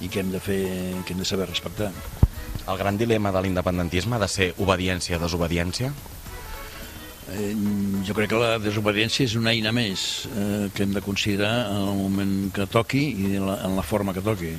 i 0.00 0.08
que 0.08 0.24
hem 0.24 0.32
de 0.32 0.40
fer 0.40 0.62
que 1.04 1.12
hem 1.12 1.20
de 1.20 1.28
saber 1.28 1.50
respectar. 1.50 1.92
El 2.66 2.78
gran 2.80 2.96
dilema 2.98 3.30
de 3.30 3.44
l'independentisme 3.44 4.16
ha 4.16 4.24
de 4.24 4.30
ser 4.32 4.52
obediència 4.56 5.20
desobediència? 5.22 5.92
Eh, 7.26 7.52
jo 8.06 8.14
crec 8.14 8.30
que 8.30 8.40
la 8.40 8.56
desobediència 8.62 9.26
és 9.26 9.36
una 9.36 9.52
eina 9.52 9.72
més 9.74 10.26
eh, 10.30 10.66
que 10.72 10.86
hem 10.86 10.96
de 10.96 11.04
considerar 11.04 11.68
en 11.74 11.88
el 11.90 11.96
moment 12.00 12.34
que 12.54 12.68
toqui 12.70 13.04
i 13.12 13.32
en 13.36 13.48
la, 13.50 13.60
en 13.66 13.76
la 13.76 13.84
forma 13.84 14.14
que 14.16 14.24
toqui 14.24 14.54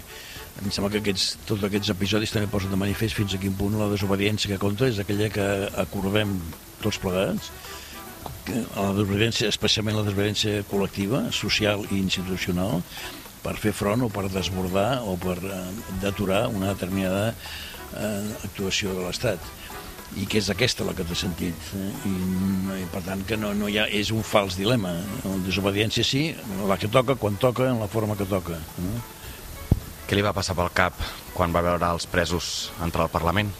em 0.63 0.72
sembla 0.74 0.91
que 0.93 1.02
aquests, 1.04 1.36
tots 1.48 1.65
aquests 1.67 1.91
episodis 1.93 2.34
també 2.34 2.50
posen 2.52 2.74
de 2.74 2.80
manifest 2.80 3.17
fins 3.17 3.36
a 3.36 3.41
quin 3.41 3.56
punt 3.58 3.78
la 3.80 3.89
desobediència 3.91 4.52
que 4.54 4.62
compta 4.62 4.89
és 4.89 5.02
aquella 5.04 5.30
que 5.34 5.48
acordem 5.84 6.38
tots 6.82 7.00
plegats, 7.04 7.52
la 8.48 8.89
desobediència, 8.96 9.52
especialment 9.52 10.00
la 10.00 10.06
desobediència 10.08 10.63
col·lectiva, 10.72 11.28
social 11.36 11.86
i 11.91 12.00
institucional, 12.00 12.82
per 13.43 13.56
fer 13.62 13.74
front 13.76 14.04
o 14.04 14.10
per 14.12 14.28
desbordar 14.32 15.04
o 15.08 15.15
per 15.22 15.38
eh, 15.39 15.62
deturar 16.02 16.48
una 16.52 16.74
determinada 16.74 17.30
eh, 17.32 18.26
actuació 18.43 18.96
de 18.98 19.06
l'Estat 19.06 19.54
i 20.17 20.26
que 20.28 20.39
és 20.39 20.48
aquesta 20.52 20.86
la 20.88 20.93
que 20.96 21.06
té 21.08 21.15
sentit 21.20 21.72
eh? 21.76 21.89
I, 22.08 22.13
i 22.82 22.86
per 22.93 23.04
tant 23.06 23.24
que 23.28 23.38
no, 23.39 23.54
no 23.58 23.67
hi 23.67 23.78
ha, 23.80 23.86
és 23.91 24.12
un 24.15 24.24
fals 24.24 24.56
dilema 24.60 24.93
la 25.24 25.36
desobediència 25.46 26.06
sí, 26.08 26.24
la 26.67 26.80
que 26.80 26.89
toca 26.91 27.17
quan 27.20 27.39
toca 27.39 27.67
en 27.70 27.82
la 27.84 27.89
forma 27.91 28.15
que 28.20 28.28
toca 28.28 28.56
eh? 28.56 29.16
Què 30.08 30.15
li 30.15 30.24
va 30.24 30.32
passar 30.32 30.56
pel 30.56 30.70
cap 30.72 30.96
quan 31.36 31.52
va 31.52 31.65
veure 31.65 31.88
els 31.91 32.08
presos 32.08 32.72
entrar 32.84 33.08
al 33.08 33.12
Parlament? 33.12 33.52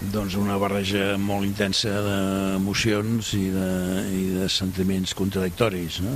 doncs 0.00 0.32
una 0.40 0.56
barreja 0.56 1.18
molt 1.20 1.44
intensa 1.44 1.90
d'emocions 2.04 3.34
i, 3.36 3.42
de, 3.52 3.66
i 4.16 4.22
de 4.38 4.46
sentiments 4.48 5.12
contradictoris 5.16 5.98
no? 6.00 6.14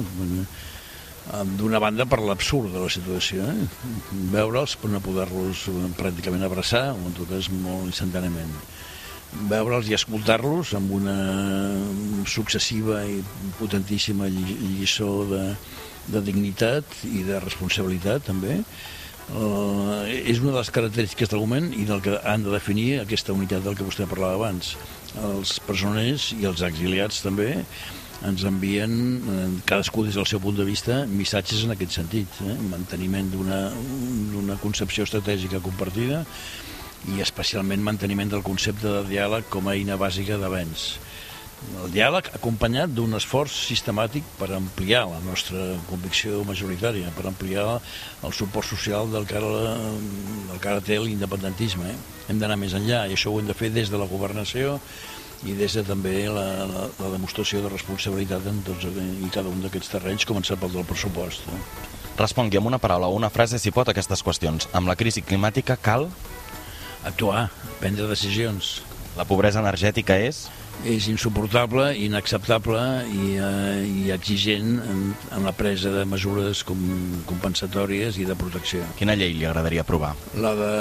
d'una 1.59 1.81
banda 1.81 2.07
per 2.09 2.23
l'absurd 2.25 2.73
de 2.73 2.81
la 2.81 2.89
situació 2.93 3.45
eh? 3.45 3.67
veure'ls 4.33 4.79
per 4.81 4.89
no 4.93 5.03
poder-los 5.05 5.67
pràcticament 6.01 6.47
abraçar 6.49 6.87
o 6.95 7.03
en 7.11 7.17
tot 7.19 7.29
cas 7.29 7.51
molt 7.53 7.91
instantàniament 7.93 8.57
veure'ls 9.53 9.91
i 9.91 9.99
escoltar-los 9.99 10.73
amb 10.79 10.97
una 10.97 11.19
successiva 12.25 13.03
i 13.05 13.21
potentíssima 13.61 14.31
lliçó 14.33 15.11
de, 15.29 15.45
de 16.09 16.21
dignitat 16.25 16.85
i 17.09 17.25
de 17.27 17.41
responsabilitat 17.41 18.29
també 18.29 18.63
Uh, 19.25 20.05
és 20.05 20.37
una 20.43 20.51
de 20.53 20.59
les 20.59 20.69
característiques 20.69 21.31
del 21.33 21.41
moment 21.41 21.71
i 21.73 21.87
del 21.89 22.03
que 22.05 22.19
han 22.29 22.43
de 22.45 22.51
definir 22.53 22.99
aquesta 23.01 23.33
unitat 23.33 23.63
del 23.65 23.73
que 23.79 23.87
vostè 23.87 24.05
parlava 24.05 24.37
abans. 24.37 24.75
Els 25.17 25.55
presoners 25.65 26.27
i 26.37 26.45
els 26.45 26.61
exiliats 26.67 27.23
també 27.25 27.55
ens 28.25 28.45
envien, 28.45 28.93
eh, 28.93 29.47
cadascú 29.65 30.05
des 30.05 30.15
del 30.21 30.29
seu 30.29 30.41
punt 30.41 30.57
de 30.57 30.65
vista, 30.69 31.07
missatges 31.07 31.65
en 31.65 31.73
aquest 31.73 31.97
sentit, 31.97 32.29
eh? 32.45 32.57
manteniment 32.69 33.33
d'una 33.33 34.59
concepció 34.63 35.05
estratègica 35.09 35.61
compartida 35.65 36.25
i 37.17 37.21
especialment 37.25 37.83
manteniment 37.85 38.31
del 38.33 38.45
concepte 38.45 38.87
de 38.89 39.03
diàleg 39.09 39.49
com 39.49 39.69
a 39.69 39.75
eina 39.77 39.97
bàsica 40.01 40.39
d'avenç 40.41 40.87
el 41.85 41.93
diàleg 41.93 42.29
acompanyat 42.37 42.93
d'un 42.93 43.17
esforç 43.17 43.55
sistemàtic 43.69 44.27
per 44.39 44.51
ampliar 44.57 45.05
la 45.11 45.21
nostra 45.25 45.75
convicció 45.89 46.43
majoritària, 46.49 47.13
per 47.17 47.27
ampliar 47.31 47.67
el 48.25 48.37
suport 48.37 48.69
social 48.69 49.11
del 49.13 49.27
que 49.29 49.39
ara, 49.41 49.75
del 50.51 50.61
que 50.61 50.71
ara 50.71 50.85
té 50.85 50.99
l'independentisme. 51.01 51.89
Eh? 51.91 51.99
Hem 52.29 52.41
d'anar 52.41 52.59
més 52.61 52.77
enllà 52.77 53.05
i 53.09 53.17
això 53.17 53.33
ho 53.33 53.41
hem 53.41 53.49
de 53.51 53.57
fer 53.57 53.73
des 53.75 53.93
de 53.93 54.01
la 54.01 54.09
governació 54.11 54.79
i 55.45 55.57
des 55.57 55.75
de 55.77 55.83
també 55.85 56.25
la, 56.33 56.47
la, 56.69 56.87
la 57.01 57.11
demostració 57.13 57.61
de 57.65 57.73
responsabilitat 57.73 58.47
en 58.49 58.63
tots 58.65 58.87
i 58.89 59.29
cada 59.33 59.51
un 59.51 59.61
d'aquests 59.65 59.93
terrenys, 59.97 60.25
començant 60.29 60.61
pel 60.61 60.73
del 60.73 60.89
pressupost. 60.89 61.49
Eh? 61.53 61.61
Respongui 62.17 62.61
amb 62.61 62.71
una 62.71 62.79
paraula 62.79 63.09
o 63.11 63.17
una 63.19 63.33
frase, 63.33 63.59
si 63.59 63.73
pot, 63.75 63.89
aquestes 63.91 64.23
qüestions. 64.25 64.69
Amb 64.73 64.89
la 64.91 64.97
crisi 64.97 65.25
climàtica 65.25 65.77
cal... 65.77 66.09
Actuar, 67.05 67.51
prendre 67.83 68.07
decisions. 68.09 68.79
La 69.19 69.27
pobresa 69.29 69.61
energètica 69.61 70.17
és 70.17 70.47
és 70.85 71.09
insuportable, 71.09 71.87
inacceptable 71.97 72.81
i, 73.09 73.35
eh, 73.41 73.85
i 74.05 74.11
exigent 74.15 74.77
en, 74.83 75.03
en 75.37 75.47
la 75.47 75.55
presa 75.57 75.93
de 75.95 76.05
mesures 76.09 76.65
com, 76.67 76.81
compensatòries 77.29 78.19
i 78.21 78.27
de 78.29 78.37
protecció. 78.39 78.85
Quina 78.99 79.17
llei 79.17 79.33
li 79.37 79.47
agradaria 79.49 79.85
aprovar? 79.85 80.13
La 80.41 80.53
de, 80.59 80.73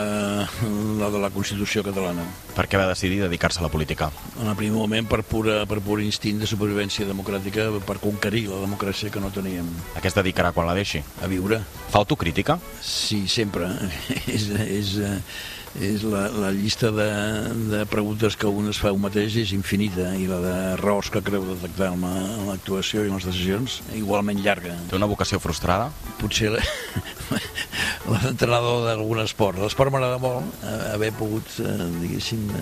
la 0.99 1.11
de 1.13 1.21
la 1.23 1.31
Constitució 1.33 1.85
catalana. 1.85 2.25
Per 2.53 2.67
què 2.69 2.79
va 2.79 2.89
decidir 2.89 3.21
dedicar-se 3.23 3.61
a 3.61 3.67
la 3.67 3.71
política? 3.73 4.11
En 4.41 4.49
el 4.51 4.57
primer 4.59 4.77
moment 4.77 5.07
per 5.09 5.23
pura, 5.27 5.61
per 5.69 5.79
pur 5.85 6.01
instint 6.03 6.43
de 6.43 6.49
supervivència 6.49 7.07
democràtica, 7.09 7.69
per 7.87 7.99
conquerir 8.03 8.47
la 8.51 8.61
democràcia 8.65 9.13
que 9.13 9.23
no 9.23 9.31
teníem. 9.33 9.69
A 9.95 10.03
què 10.03 10.11
es 10.11 10.17
dedicarà 10.17 10.53
quan 10.53 10.69
la 10.69 10.77
deixi? 10.77 11.03
A 11.23 11.31
viure. 11.31 11.61
Fa 11.93 12.03
autocrítica? 12.03 12.59
Sí, 12.81 13.23
sempre. 13.31 13.69
és, 14.35 14.49
és, 14.67 14.95
és 15.81 16.03
la, 16.05 16.27
la 16.29 16.51
llista 16.53 16.91
de, 16.93 17.09
de 17.71 17.85
preguntes 17.89 18.35
que 18.37 18.45
un 18.47 18.69
es 18.69 18.77
fa 18.81 18.91
un 18.93 19.01
mateix 19.01 19.35
és 19.41 19.51
infinita 19.55 20.15
i 20.19 20.27
la 20.29 20.39
d'errors 20.43 21.09
que 21.13 21.21
creu 21.25 21.43
detectar 21.47 21.93
en 21.95 22.01
l'actuació 22.49 23.03
i 23.03 23.07
en 23.09 23.15
les 23.17 23.25
decisions 23.25 23.81
igualment 23.97 24.39
llarga. 24.45 24.73
Té 24.89 24.95
una 24.99 25.09
vocació 25.09 25.39
frustrada? 25.41 25.85
Potser 26.21 26.49
d'entrenador 26.53 28.77
d'algun 28.87 29.19
esport. 29.25 29.57
L'esport 29.63 29.89
m'agrada 29.93 30.17
molt 30.21 30.43
eh, 30.61 30.93
haver 30.93 31.11
pogut, 31.17 31.45
eh, 31.63 31.87
diguéssim, 32.03 32.41
eh, 32.53 32.61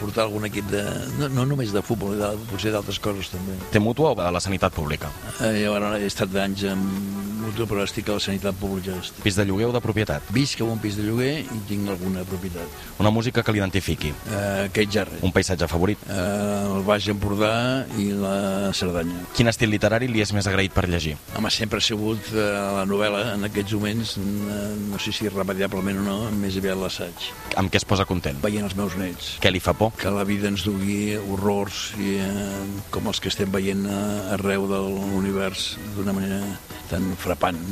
portar 0.00 0.26
algun 0.26 0.48
equip 0.48 0.68
de... 0.72 0.82
No, 1.20 1.30
no 1.32 1.46
només 1.48 1.74
de 1.74 1.82
futbol, 1.84 2.16
de, 2.20 2.32
potser 2.50 2.74
d'altres 2.74 3.00
coses 3.02 3.32
també. 3.32 3.58
Té 3.72 3.82
mútua 3.82 4.14
o 4.14 4.18
de 4.18 4.32
la 4.32 4.42
sanitat 4.42 4.74
pública? 4.76 5.12
Eh, 5.40 5.62
jo 5.64 5.76
ara 5.76 5.96
he 6.00 6.08
estat 6.10 6.32
d'anys 6.32 6.66
amb 6.72 7.24
mútua, 7.46 7.66
però 7.68 7.84
estic 7.86 8.08
a 8.10 8.16
la 8.16 8.22
sanitat 8.22 8.56
pública. 8.58 8.96
Pis 9.22 9.36
de 9.38 9.46
lloguer 9.46 9.68
o 9.70 9.74
de 9.74 9.80
propietat? 9.84 10.24
Visc 10.34 10.60
a 10.60 10.66
un 10.66 10.80
pis 10.82 10.96
de 10.98 11.04
lloguer 11.06 11.32
i 11.44 11.60
tinc 11.68 11.88
alguna 11.92 12.24
propietat. 12.28 12.84
Una 13.02 13.12
música 13.14 13.44
que 13.46 13.54
l'identifiqui. 13.54 14.12
Uh, 14.26 14.66
Kate 14.72 14.88
Jarrett. 14.92 15.22
Un 15.26 15.34
paisatge 15.34 15.68
favorit. 15.70 16.02
Uh, 16.08 16.76
el 16.76 16.84
Baix 16.86 17.08
Empordà 17.12 17.52
i 18.00 18.08
la 18.16 18.72
Cerdanya. 18.76 19.20
Quin 19.36 19.50
estil 19.52 19.70
literari 19.72 20.10
li 20.10 20.24
és 20.24 20.32
més 20.36 20.48
agraït 20.50 20.74
per 20.74 20.86
llegir? 20.90 21.16
Home, 21.38 21.52
sempre 21.54 21.80
ha 21.82 21.86
sigut 21.86 22.32
uh, 22.34 22.42
la 22.80 22.86
novel·la, 22.88 23.22
en 23.36 23.46
aquests 23.50 23.76
moments, 23.76 24.16
no 24.16 25.00
sé 25.02 25.14
si 25.14 25.28
irremediablement 25.28 26.02
o 26.02 26.06
no, 26.06 26.18
més 26.40 26.58
aviat 26.58 26.78
l'assaig. 26.80 27.30
Amb 27.60 27.72
què 27.72 27.80
es 27.80 27.86
posa 27.88 28.08
content? 28.08 28.40
Veient 28.42 28.66
els 28.66 28.76
meus 28.78 28.96
nets. 28.98 29.36
Què 29.42 29.52
li 29.52 29.62
fa 29.62 29.76
por? 29.76 29.85
Que 30.00 30.12
la 30.14 30.24
vida 30.28 30.50
ens 30.52 30.64
dugui 30.66 31.16
horrors 31.18 31.90
i, 32.00 32.16
uh, 32.22 32.64
com 32.94 33.12
els 33.12 33.22
que 33.22 33.32
estem 33.32 33.52
veient 33.54 33.86
uh, 33.86 34.34
arreu 34.38 34.66
de 34.70 34.80
l'univers 34.88 35.74
d'una 35.96 36.16
manera 36.16 36.42
tan 36.90 37.14
frapant 37.20 37.62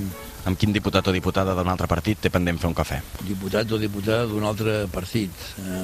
amb 0.44 0.58
quin 0.60 0.72
diputat 0.74 1.06
o 1.08 1.12
diputada 1.14 1.54
d'un 1.56 1.68
altre 1.72 1.88
partit 1.88 2.20
té 2.20 2.30
pendent 2.32 2.58
fer 2.60 2.68
un 2.68 2.76
cafè? 2.76 3.00
Diputat 3.24 3.72
o 3.72 3.78
diputada 3.80 4.28
d'un 4.28 4.44
altre 4.44 4.76
partit. 4.92 5.32
Eh, 5.62 5.80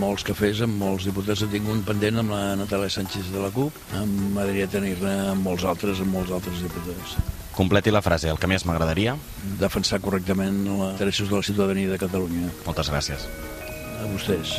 molts 0.00 0.26
cafès 0.26 0.64
amb 0.66 0.78
molts 0.82 1.06
diputats 1.06 1.44
he 1.46 1.50
tingut 1.52 1.84
pendent 1.86 2.22
amb 2.22 2.34
la 2.34 2.42
Natàlia 2.58 2.90
Sánchez 2.92 3.30
de 3.34 3.42
la 3.42 3.52
CUP. 3.54 3.78
M'agradaria 3.94 4.68
tenir-ne 4.72 5.14
amb 5.30 5.46
molts 5.46 5.64
altres, 5.64 6.02
amb 6.02 6.18
molts 6.18 6.34
altres 6.34 6.66
diputats. 6.66 7.16
Completi 7.56 7.94
la 7.94 8.02
frase. 8.04 8.28
El 8.28 8.42
que 8.42 8.50
més 8.50 8.66
m'agradaria? 8.68 9.16
Defensar 9.62 10.02
correctament 10.04 10.66
els 10.66 10.90
interessos 10.90 11.30
de 11.30 11.38
la 11.38 11.46
ciutadania 11.46 11.94
de 11.94 12.02
Catalunya. 12.02 12.52
Moltes 12.66 12.92
gràcies. 12.92 13.30
A 14.02 14.12
vostès. 14.12 14.58